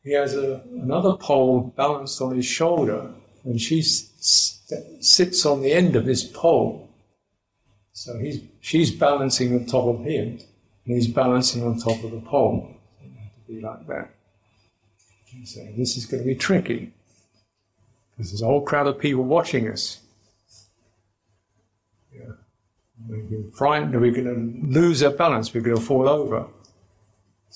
he 0.07 0.13
has 0.13 0.35
a, 0.35 0.61
another 0.71 1.17
pole 1.17 1.73
balanced 1.75 2.21
on 2.21 2.33
his 2.33 2.45
shoulder, 2.45 3.11
and 3.43 3.59
she 3.59 3.81
sits 3.81 5.45
on 5.45 5.61
the 5.61 5.73
end 5.73 5.97
of 5.97 6.05
this 6.05 6.23
pole. 6.23 6.89
So 7.91 8.17
he's, 8.17 8.41
she's 8.61 8.89
balancing 8.89 9.53
on 9.53 9.65
top 9.65 9.85
of 9.85 10.05
him, 10.05 10.39
and 10.85 10.95
he's 10.95 11.09
balancing 11.09 11.65
on 11.65 11.77
top 11.77 12.01
of 12.05 12.11
the 12.11 12.21
pole. 12.21 12.73
To 13.01 13.53
be 13.53 13.59
like 13.59 13.85
that. 13.87 14.09
So 15.43 15.59
this 15.77 15.97
is 15.97 16.05
going 16.05 16.23
to 16.23 16.27
be 16.27 16.35
tricky, 16.35 16.93
because 18.15 18.31
there's 18.31 18.41
a 18.41 18.45
whole 18.45 18.61
crowd 18.61 18.87
of 18.87 18.99
people 18.99 19.25
watching 19.25 19.69
us. 19.69 19.99
Yeah. 22.13 22.31
We're 23.09 23.51
frightened 23.51 23.99
we're 23.99 24.11
going 24.11 24.63
to 24.63 24.79
lose 24.79 25.03
our 25.03 25.11
balance, 25.11 25.53
we're 25.53 25.61
going 25.61 25.77
to 25.77 25.83
fall 25.83 26.07
over. 26.07 26.47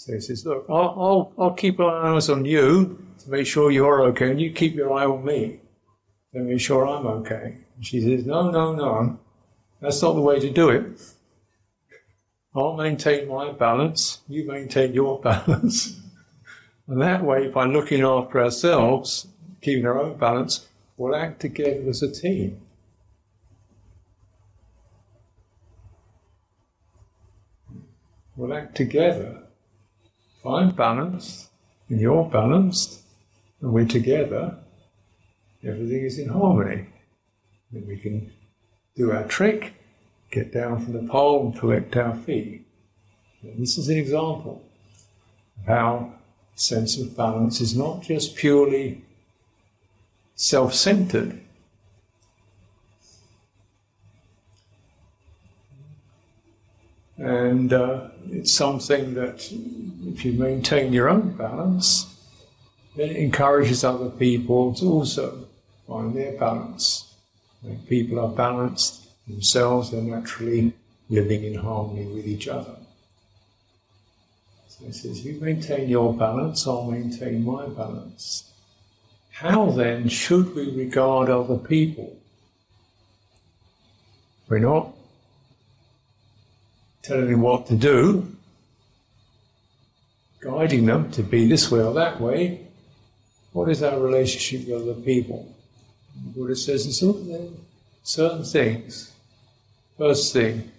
So 0.02 0.14
he 0.14 0.20
says, 0.20 0.44
Look, 0.48 0.66
I'll, 0.68 0.96
I'll, 0.98 1.34
I'll 1.38 1.54
keep 1.54 1.78
my 1.78 1.86
eyes 1.86 2.28
on 2.28 2.44
you 2.44 3.06
to 3.20 3.30
make 3.30 3.46
sure 3.46 3.70
you're 3.70 4.02
okay, 4.06 4.32
and 4.32 4.42
you 4.42 4.52
keep 4.52 4.74
your 4.74 4.92
eye 4.94 5.06
on 5.06 5.24
me 5.24 5.60
to 6.34 6.40
make 6.40 6.60
sure 6.60 6.88
I'm 6.88 7.06
okay. 7.06 7.58
And 7.76 7.86
she 7.86 8.02
says, 8.02 8.26
No, 8.26 8.50
no, 8.50 8.74
no, 8.74 9.20
that's 9.80 10.02
not 10.02 10.14
the 10.14 10.22
way 10.22 10.40
to 10.40 10.50
do 10.50 10.70
it. 10.70 11.00
I'll 12.56 12.76
maintain 12.76 13.28
my 13.28 13.52
balance, 13.52 14.22
you 14.28 14.48
maintain 14.48 14.92
your 14.96 15.22
balance. 15.22 16.00
and 16.88 17.00
that 17.00 17.24
way, 17.24 17.50
by 17.50 17.66
looking 17.66 18.02
after 18.02 18.42
ourselves, 18.42 19.28
keeping 19.62 19.86
our 19.86 20.02
own 20.02 20.18
balance, 20.18 20.68
we'll 20.98 21.16
act 21.16 21.42
together 21.42 21.88
as 21.88 22.02
a 22.02 22.12
team. 22.12 22.60
We'll 28.36 28.56
act 28.56 28.74
together 28.74 29.44
if 30.42 30.48
I'm 30.48 30.72
balanced 30.72 31.50
and 31.88 32.02
you're 32.02 32.26
balanced 32.26 33.02
and 33.62 33.72
we're 33.72 33.86
together, 33.86 34.58
everything 35.64 36.04
is 36.04 36.18
in 36.18 36.30
harmony. 36.30 36.88
Then 37.72 37.86
we 37.88 37.98
can 37.98 38.34
do 38.96 39.12
our 39.12 39.26
trick, 39.26 39.76
get 40.32 40.52
down 40.52 40.84
from 40.84 40.94
the 40.94 41.08
pole 41.12 41.46
and 41.46 41.60
collect 41.60 41.96
our 41.96 42.16
feet. 42.16 42.66
And 43.44 43.62
this 43.62 43.78
is 43.78 43.88
an 43.90 43.98
example 43.98 44.64
of 45.60 45.68
how 45.68 46.14
sense 46.56 47.00
of 47.00 47.16
balance 47.16 47.62
is 47.62 47.78
not 47.78 48.02
just 48.02 48.36
purely 48.36 49.04
self-centered. 50.34 51.40
And 57.22 57.72
uh, 57.72 58.08
it's 58.32 58.52
something 58.52 59.14
that 59.14 59.48
if 60.08 60.26
you 60.26 60.34
maintain 60.34 60.92
your 60.92 61.08
own 61.08 61.34
balance, 61.34 62.16
it 62.98 63.12
encourages 63.12 63.84
other 63.84 64.10
people 64.10 64.74
to 64.76 64.86
also 64.86 65.48
find 65.88 66.16
their 66.16 66.32
balance. 66.40 67.14
When 67.62 67.78
people 67.84 68.20
are 68.20 68.28
balanced 68.28 69.08
themselves, 69.28 69.92
they're 69.92 70.02
naturally 70.02 70.74
living 71.12 71.44
in 71.44 71.60
harmony 71.60 72.08
with 72.08 72.26
each 72.26 72.48
other. 72.48 72.76
So 74.70 74.88
it 74.88 74.96
says, 74.96 75.24
You 75.24 75.40
maintain 75.40 75.90
your 75.90 76.16
balance, 76.16 76.66
I'll 76.66 76.90
maintain 76.90 77.46
my 77.46 77.68
balance. 77.68 78.52
How 79.30 79.70
then 79.70 80.10
should 80.10 80.56
we 80.56 80.72
regard 80.72 81.30
other 81.30 81.58
people? 81.58 82.18
We're 84.50 84.58
not 84.58 84.96
telling 87.12 87.30
them 87.30 87.42
what 87.42 87.66
to 87.68 87.76
do, 87.76 88.26
guiding 90.40 90.86
them 90.86 91.12
to 91.12 91.22
be 91.22 91.46
this 91.46 91.70
way 91.70 91.82
or 91.84 91.94
that 91.94 92.22
way. 92.22 92.66
What 93.52 93.70
is 93.70 93.84
our 93.84 94.00
relationship 94.00 94.66
with 94.66 94.84
other 94.84 95.02
people? 95.02 95.54
The 96.16 96.30
Buddha 96.30 96.56
says 96.56 96.86
in 96.86 96.94
certain 98.04 98.46
things. 98.46 99.12
First 99.98 100.32
thing, 100.32 100.72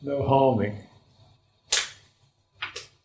no 0.00 0.22
harming, 0.22 0.78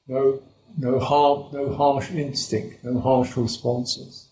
no 0.07 0.43
no 0.77 0.99
harm, 0.99 1.47
no 1.53 1.73
harsh 1.73 2.11
instinct, 2.11 2.83
no 2.83 2.99
harsh 2.99 3.35
responses. 3.35 4.27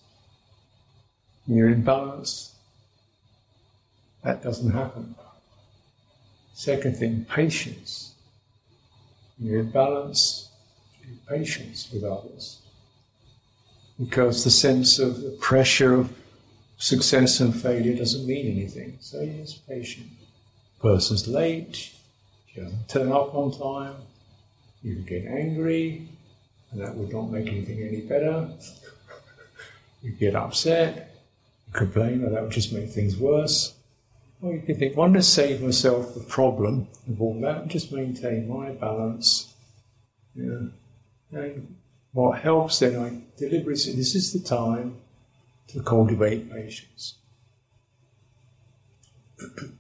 You're 1.48 1.70
in 1.70 1.82
balance, 1.82 2.56
that 4.24 4.44
doesn't 4.44 4.72
happen. 4.72 5.16
Second 6.60 6.98
thing, 6.98 7.24
patience. 7.24 8.16
In 9.42 9.72
balance, 9.72 10.50
patience 11.26 11.90
with 11.90 12.04
others. 12.04 12.60
Because 13.98 14.44
the 14.44 14.52
sense 14.52 15.00
of 15.00 15.22
the 15.22 15.30
pressure 15.40 15.94
of 15.94 16.14
success 16.78 17.40
and 17.40 17.56
failure 17.56 17.96
doesn't 17.96 18.28
mean 18.28 18.52
anything. 18.52 18.98
So 19.00 19.26
just 19.26 19.66
patient. 19.70 20.08
Person's 20.82 21.30
late, 21.30 21.94
she 22.48 22.60
doesn't 22.60 22.90
turn 22.90 23.14
up 23.14 23.34
on 23.34 23.58
time, 23.58 23.96
you 24.84 24.96
can 24.96 25.06
get 25.06 25.26
angry, 25.28 26.10
and 26.72 26.82
that 26.82 26.94
would 26.94 27.14
not 27.14 27.32
make 27.32 27.48
anything 27.48 27.82
any 27.84 28.02
better. 28.02 28.50
you 30.02 30.12
get 30.12 30.36
upset, 30.36 31.16
complain, 31.72 32.26
and 32.26 32.36
that 32.36 32.44
would 32.44 32.52
just 32.52 32.74
make 32.74 32.90
things 32.90 33.16
worse. 33.16 33.79
Or 34.42 34.54
you 34.54 34.62
can 34.62 34.78
think, 34.78 34.96
want 34.96 35.16
to 35.16 35.22
save 35.22 35.62
myself 35.62 36.14
the 36.14 36.22
problem 36.22 36.88
of 37.10 37.22
all 37.22 37.40
that 37.42 37.64
and 37.64 37.72
just 37.72 37.92
maintain 37.92 38.48
my 38.48 38.72
balance. 38.72 39.54
Yeah. 40.34 40.68
And 41.32 41.76
what 42.14 42.40
helps 42.40 42.80
then, 42.80 42.96
I 42.98 43.22
deliberately 43.38 43.76
say, 43.76 43.96
this 43.96 44.16
is 44.16 44.32
the 44.32 44.40
time 44.40 44.96
to 45.68 45.84
cultivate 45.84 46.50
patience. 46.50 47.16
the 49.38 49.74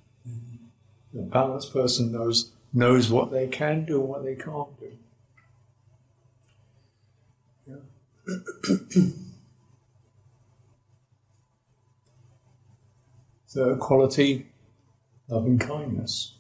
balanced 1.14 1.74
person 1.74 2.12
knows 2.12 2.52
knows 2.72 3.10
what 3.10 3.32
they 3.32 3.48
can 3.48 3.84
do 3.86 4.00
and 4.00 4.10
what 4.10 4.24
they 4.24 4.36
can't 4.36 4.80
do. 4.80 4.92
Yeah. 7.66 9.06
Third 13.50 13.80
quality, 13.80 14.46
loving 15.28 15.58
kindness. 15.58 16.36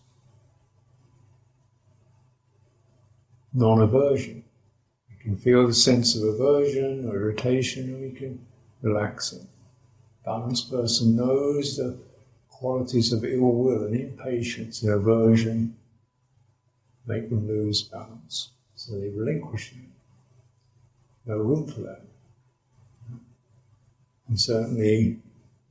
Non 3.51 3.81
aversion. 3.81 4.43
We 5.09 5.23
can 5.23 5.35
feel 5.35 5.65
the 5.65 5.73
sense 5.73 6.15
of 6.15 6.23
aversion 6.23 7.09
or 7.09 7.15
irritation 7.15 7.85
and 7.85 8.01
we 8.01 8.11
can 8.11 8.45
relax 8.83 9.33
it. 9.33 9.41
Balanced 10.23 10.69
person 10.69 11.15
knows 11.15 11.77
the 11.77 11.97
qualities 12.49 13.11
of 13.11 13.25
ill 13.25 13.53
will 13.53 13.85
and 13.85 13.95
impatience 13.95 14.83
and 14.83 14.93
aversion 14.93 15.75
make 17.07 17.27
them 17.31 17.47
lose 17.47 17.81
balance. 17.81 18.49
So 18.75 18.99
they 18.99 19.09
relinquish 19.09 19.71
it. 19.71 19.89
No 21.25 21.37
room 21.37 21.65
for 21.67 21.81
that. 21.81 22.01
And 24.27 24.39
certainly, 24.39 25.17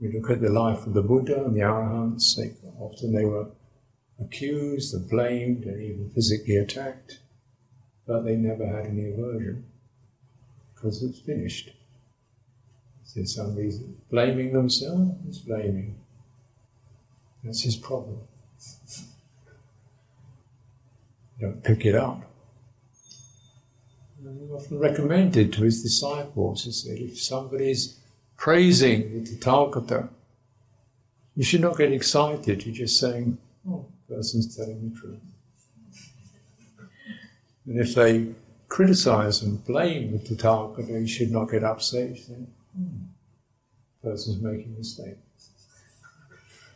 we 0.00 0.12
look 0.12 0.30
at 0.30 0.40
the 0.40 0.48
life 0.48 0.86
of 0.86 0.94
the 0.94 1.02
Buddha 1.02 1.44
and 1.44 1.56
the 1.56 1.60
Arahants, 1.60 2.38
often 2.78 3.12
they 3.12 3.24
were 3.24 3.48
accused 4.20 4.94
and 4.94 5.08
blamed 5.08 5.64
and 5.64 5.82
even 5.82 6.10
physically 6.10 6.56
attacked, 6.56 7.20
but 8.06 8.22
they 8.22 8.36
never 8.36 8.66
had 8.66 8.86
any 8.86 9.10
aversion 9.10 9.64
because 10.74 11.02
it's 11.02 11.20
finished. 11.20 11.70
There's 13.14 13.34
some 13.34 13.56
reason. 13.56 13.96
Blaming 14.10 14.52
themselves 14.52 15.26
is 15.28 15.38
blaming. 15.38 15.98
That's 17.42 17.62
his 17.62 17.76
problem. 17.76 18.20
You 21.38 21.48
Don't 21.48 21.64
pick 21.64 21.84
it 21.84 21.94
up. 21.94 22.22
And 24.24 24.40
he 24.40 24.52
often 24.52 24.78
recommended 24.78 25.52
to 25.54 25.62
his 25.62 25.82
disciples, 25.82 26.64
he 26.64 26.72
said, 26.72 26.98
if 26.98 27.18
somebody's 27.18 27.98
praising 28.38 29.24
the 29.24 29.36
Tathagata, 29.36 30.08
you 31.36 31.44
should 31.44 31.60
not 31.60 31.76
get 31.76 31.92
excited. 31.92 32.64
You're 32.64 32.74
just 32.74 32.98
saying, 32.98 33.36
oh, 33.68 33.84
the 34.08 34.14
person's 34.14 34.56
telling 34.56 34.88
the 34.88 34.98
truth. 34.98 35.20
And 37.66 37.78
if 37.78 37.94
they 37.94 38.28
criticize 38.68 39.42
and 39.42 39.62
blame 39.66 40.12
the 40.12 40.18
Tathagata, 40.18 41.00
you 41.00 41.06
should 41.06 41.30
not 41.30 41.50
get 41.50 41.64
upset. 41.64 42.08
You 42.10 42.14
think, 42.14 42.48
hmm, 42.74 42.96
the 44.02 44.10
person's 44.10 44.40
making 44.40 44.72
a 44.74 44.78
mistake. 44.78 45.18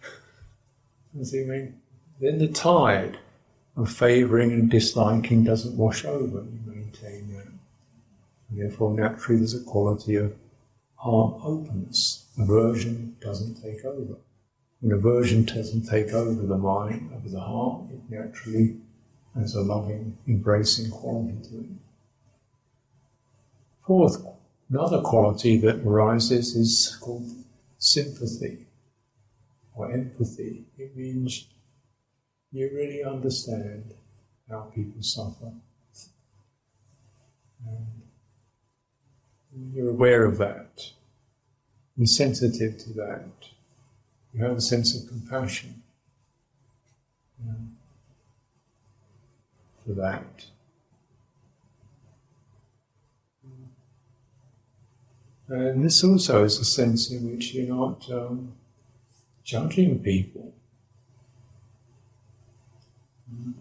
and 1.14 1.26
so, 1.26 1.38
I 1.38 1.44
mean, 1.44 1.80
then 2.20 2.38
the 2.38 2.48
tide 2.48 3.18
of 3.76 3.90
favouring 3.90 4.52
and 4.52 4.70
disliking 4.70 5.44
doesn't 5.44 5.76
wash 5.76 6.04
over. 6.04 6.38
You 6.38 6.60
maintain 6.66 7.32
that. 7.34 7.46
And 8.50 8.60
therefore, 8.60 8.92
naturally, 8.92 9.38
there's 9.38 9.54
a 9.54 9.64
quality 9.64 10.16
of 10.16 10.34
heart 11.02 11.40
openness. 11.42 12.26
Aversion 12.38 13.16
doesn't 13.20 13.60
take 13.60 13.84
over. 13.84 14.16
When 14.80 14.92
aversion 14.92 15.44
doesn't 15.44 15.88
take 15.88 16.12
over 16.12 16.46
the 16.46 16.56
mind, 16.56 17.10
over 17.14 17.28
the 17.28 17.40
heart, 17.40 17.82
it 17.92 18.00
naturally 18.08 18.76
has 19.34 19.54
a 19.54 19.62
loving, 19.62 20.16
embracing 20.28 20.90
quality 20.90 21.36
to 21.48 21.60
it. 21.60 21.66
Fourth, 23.84 24.24
another 24.70 25.00
quality 25.00 25.56
that 25.58 25.84
arises 25.84 26.54
is 26.54 26.96
called 27.00 27.28
sympathy 27.78 28.66
or 29.74 29.90
empathy. 29.90 30.64
It 30.78 30.96
means 30.96 31.48
you 32.52 32.70
really 32.72 33.02
understand 33.02 33.94
how 34.48 34.70
people 34.74 35.02
suffer. 35.02 35.52
And 37.66 38.01
you're 39.74 39.90
aware 39.90 40.24
of 40.24 40.38
that. 40.38 40.90
You're 41.96 42.06
sensitive 42.06 42.78
to 42.78 42.92
that. 42.94 43.28
You 44.32 44.42
have 44.44 44.56
a 44.56 44.60
sense 44.60 44.96
of 44.96 45.08
compassion 45.08 45.82
you 47.38 47.50
know, 47.50 47.58
for 49.84 49.92
that. 50.00 50.46
And 55.48 55.84
this 55.84 56.02
also 56.02 56.44
is 56.44 56.58
a 56.58 56.64
sense 56.64 57.10
in 57.10 57.30
which 57.30 57.52
you're 57.52 57.74
not 57.74 58.10
um, 58.10 58.52
judging 59.44 59.98
people. 59.98 60.54
I 63.30 63.52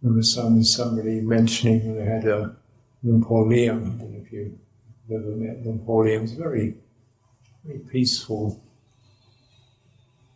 remember 0.00 0.22
some, 0.22 0.64
somebody 0.64 1.20
mentioning 1.20 1.96
they 1.96 2.04
had 2.04 2.26
a 2.26 2.56
Liem. 3.02 3.96
I 3.96 4.02
don't 4.02 4.12
know 4.12 4.22
if 4.24 4.32
you've 4.32 4.52
ever 5.10 5.36
met 5.36 5.64
Luang 5.64 5.78
Por 5.80 6.04
Liem. 6.04 6.22
He's 6.22 6.32
a 6.32 6.36
very, 6.36 6.74
very 7.64 7.78
peaceful 7.78 8.62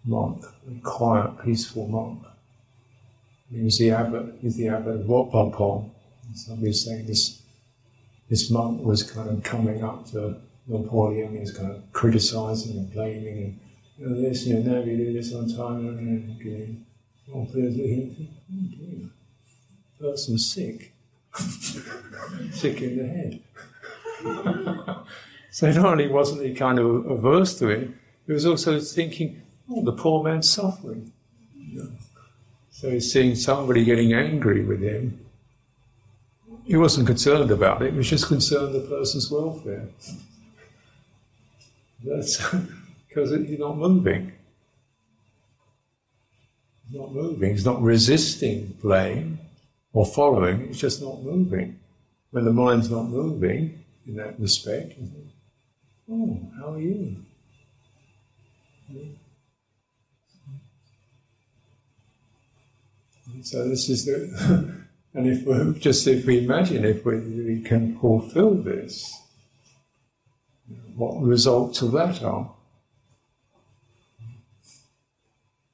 monk, 0.05 0.45
very 0.67 0.81
quiet, 0.81 1.43
peaceful 1.45 1.89
monk. 1.89 2.23
He 3.51 3.63
was 3.63 3.79
the 3.79 3.91
abbot, 3.91 4.35
he's 4.41 4.57
the 4.57 4.69
abbot 4.69 5.01
of 5.01 5.07
Wat. 5.09 5.91
Somebody 6.35 6.69
was 6.69 6.85
saying 6.85 7.07
this, 7.07 7.43
this 8.29 8.51
monk 8.51 8.83
was 8.85 9.03
kind 9.03 9.29
of 9.29 9.43
coming 9.43 9.83
up 9.83 10.07
to 10.11 10.37
Liem, 10.69 11.33
he 11.35 11.41
was 11.41 11.57
kind 11.57 11.73
of 11.73 11.93
criticizing 11.93 12.77
and 12.77 12.93
blaming 12.93 13.39
and 13.39 13.61
you 13.99 14.09
know, 14.09 14.21
this, 14.23 14.47
you 14.47 14.55
know, 14.55 14.73
now 14.73 14.83
you 14.83 14.97
do 14.97 15.13
this 15.13 15.35
on 15.35 15.47
time, 15.47 15.87
and 15.89 16.41
again. 16.41 16.87
Oh, 17.35 17.45
please, 17.45 17.79
oh 18.51 19.11
person's 20.01 20.51
sick. 20.51 20.93
sick 22.53 22.81
in 22.81 22.97
the 22.97 23.07
head. 23.07 23.43
so 25.51 25.71
not 25.71 25.85
only 25.85 26.09
wasn't 26.09 26.43
he 26.43 26.55
kind 26.55 26.79
of 26.79 27.07
averse 27.11 27.59
to 27.59 27.69
it, 27.69 27.91
he 28.27 28.33
was 28.33 28.47
also 28.47 28.79
thinking, 28.81 29.43
oh, 29.71 29.85
the 29.85 29.93
poor 29.93 30.23
man's 30.23 30.49
suffering. 30.49 31.13
So 32.71 32.91
he's 32.91 33.13
seeing 33.13 33.35
somebody 33.35 33.85
getting 33.85 34.13
angry 34.13 34.65
with 34.65 34.81
him. 34.81 35.27
He 36.65 36.77
wasn't 36.77 37.07
concerned 37.07 37.51
about 37.51 37.83
it, 37.83 37.93
he 37.93 37.99
was 37.99 38.09
just 38.09 38.29
concerned 38.29 38.75
the 38.75 38.81
person's 38.81 39.31
welfare. 39.31 39.89
That's 42.05 42.41
because 43.09 43.31
he's 43.31 43.59
not 43.59 43.77
moving. 43.77 44.33
He's 46.87 46.99
not 46.99 47.13
moving, 47.13 47.51
he's 47.51 47.65
not 47.65 47.83
resisting 47.83 48.77
blame 48.81 49.39
or 49.93 50.07
following, 50.07 50.69
he's 50.69 50.81
just 50.81 51.03
not 51.03 51.23
moving. 51.23 51.79
When 52.31 52.45
the 52.45 52.53
mind's 52.53 52.91
not 52.91 53.09
moving 53.09 53.85
in 54.07 54.17
that 54.17 54.39
respect, 54.41 54.95
oh, 56.11 56.41
how 56.59 56.75
are 56.75 56.81
you? 56.81 57.17
So 63.43 63.69
this 63.69 63.89
is 63.89 64.05
the, 64.05 64.85
and 65.15 65.27
if 65.27 65.47
we 65.47 65.79
just 65.79 66.07
if 66.07 66.27
we 66.27 66.45
imagine 66.45 66.85
if 66.85 67.05
we, 67.05 67.19
we 67.21 67.63
can 67.63 67.97
fulfill 67.99 68.55
this, 68.55 69.19
what 70.97 71.23
results 71.23 71.83
of 71.83 71.93
that 71.93 72.23
are. 72.23 72.51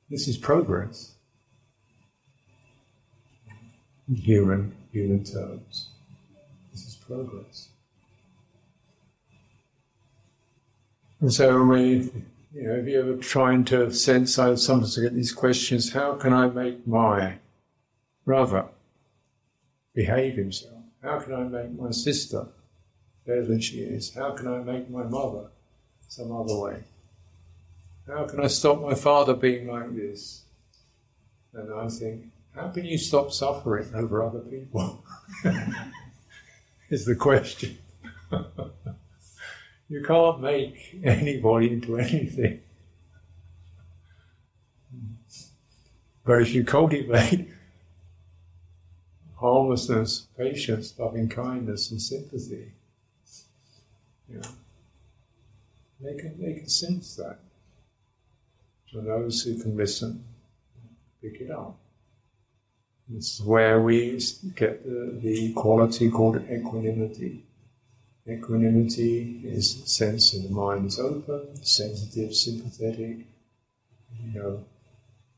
This 0.09 0.29
is 0.29 0.37
progress 0.37 1.17
human 4.15 4.75
human 4.93 5.25
terms. 5.25 5.89
This 6.73 6.87
is 6.87 6.95
progress. 6.95 7.69
And 11.21 11.33
so 11.33 11.59
when 11.59 11.69
we, 11.69 12.11
you 12.55 12.69
know, 12.69 12.75
if 12.75 12.87
you 12.87 13.01
ever 13.01 13.17
trying 13.17 13.65
to 13.67 13.91
sense, 13.93 14.39
I 14.39 14.55
sometimes 14.57 14.97
get 14.97 15.15
these 15.15 15.33
questions, 15.33 15.93
how 15.93 16.15
can 16.15 16.33
I 16.33 16.47
make 16.49 16.87
my 16.87 17.39
brother 18.25 18.67
behave 19.95 20.35
himself? 20.35 20.75
How 21.03 21.19
can 21.21 21.35
I 21.35 21.45
make 21.45 21.73
my 21.79 21.91
sister 21.91 22.47
better 23.27 23.45
than 23.45 23.61
she 23.61 23.79
is? 23.79 24.15
How 24.15 24.33
can 24.33 24.49
I 24.49 24.59
make 24.59 24.91
my 24.91 25.05
mother 25.05 25.49
some 26.09 26.33
other 26.33 26.59
way? 26.59 26.85
How 28.07 28.25
can 28.25 28.41
I 28.41 28.47
stop 28.47 28.81
my 28.81 28.95
father 28.95 29.35
being 29.35 29.69
like 29.69 29.95
this? 29.97 30.43
And 31.53 31.73
I 31.73 31.89
think, 31.89 32.27
how 32.55 32.69
can 32.69 32.85
you 32.85 32.99
stop 32.99 33.33
suffering 33.33 33.89
over 33.95 34.23
other 34.23 34.41
people? 34.41 35.03
is 36.91 37.05
the 37.05 37.17
question. 37.17 37.79
you 39.89 40.03
can't 40.03 40.41
make 40.41 40.99
anybody 41.05 41.73
into 41.73 41.99
anything. 41.99 42.61
But 46.25 46.43
if 46.43 46.53
you 46.53 46.65
cultivate 46.65 47.49
harmlessness, 49.37 50.27
patience, 50.37 50.95
loving 50.99 51.29
kindness, 51.29 51.93
and 51.93 52.03
sympathy, 52.03 52.73
you 54.29 54.39
know, 54.39 54.51
they 56.01 56.15
can, 56.17 56.41
they 56.41 56.55
can 56.55 56.69
sense 56.69 57.15
that. 57.17 57.39
For 58.93 59.03
those 59.03 59.43
who 59.43 59.61
can 59.61 59.77
listen, 59.77 60.25
pick 61.23 61.41
it 61.41 61.51
up. 61.51 61.77
This 63.09 63.39
is 63.39 63.47
where 63.47 63.81
we 63.81 64.21
get 64.57 64.85
the, 64.85 65.19
the 65.23 65.53
quality 65.53 66.11
called 66.11 66.43
equanimity. 66.51 67.46
Equanimity 68.29 69.41
is 69.45 69.83
a 69.83 69.87
sense 69.87 70.33
that 70.33 70.49
the 70.49 70.53
mind 70.53 70.87
is 70.87 70.99
open, 70.99 71.65
sensitive, 71.65 72.35
sympathetic. 72.35 73.19
You 74.21 74.41
know, 74.41 74.65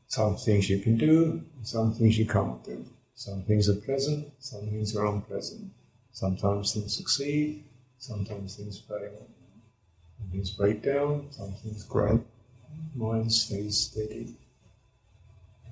some 0.07 0.35
things 0.37 0.69
you 0.69 0.79
can 0.79 0.97
do, 0.97 1.43
some 1.61 1.93
things 1.93 2.17
you 2.17 2.25
can't 2.25 2.63
do. 2.63 2.83
Some 3.13 3.43
things 3.43 3.69
are 3.69 3.75
pleasant, 3.75 4.31
some 4.39 4.61
things 4.61 4.95
are 4.95 5.05
unpleasant. 5.05 5.71
Sometimes 6.13 6.73
things 6.73 6.95
succeed, 6.95 7.63
sometimes 7.99 8.55
things 8.55 8.79
fail. 8.79 9.27
Some 10.17 10.29
things 10.31 10.49
break 10.49 10.81
down, 10.81 11.27
some 11.29 11.51
things 11.61 11.83
grow. 11.83 12.23
Mind 12.95 13.31
stays 13.31 13.77
steady. 13.77 14.35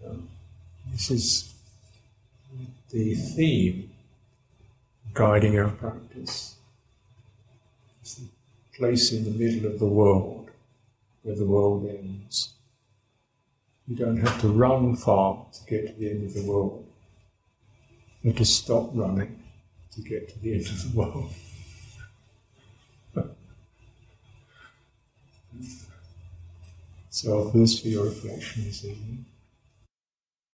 Know, 0.03 0.21
this 0.91 1.09
is 1.09 1.53
the 2.91 3.15
theme 3.15 3.89
guiding 5.13 5.57
our 5.57 5.69
practice. 5.69 6.56
Place 8.77 9.11
in 9.11 9.23
the 9.23 9.31
middle 9.31 9.71
of 9.71 9.79
the 9.79 9.87
world 9.87 10.51
where 11.23 11.35
the 11.35 11.45
world 11.45 11.89
ends. 11.89 12.53
You 13.87 13.95
don't 13.95 14.17
have 14.17 14.39
to 14.41 14.49
run 14.49 14.95
far 14.95 15.47
to 15.51 15.65
get 15.65 15.87
to 15.87 15.93
the 15.99 16.11
end 16.11 16.25
of 16.25 16.35
the 16.35 16.43
world. 16.43 16.85
You 18.21 18.29
have 18.29 18.37
to 18.37 18.45
stop 18.45 18.91
running 18.93 19.41
to 19.93 20.01
get 20.01 20.29
to 20.29 20.39
the 20.39 20.53
end 20.53 20.67
of 20.67 20.83
the 20.83 20.97
world. 20.97 21.33
so, 27.09 27.49
this 27.49 27.79
for 27.79 27.87
your 27.87 28.05
reflection 28.05 28.65
this 28.65 28.85
evening. 28.85 29.25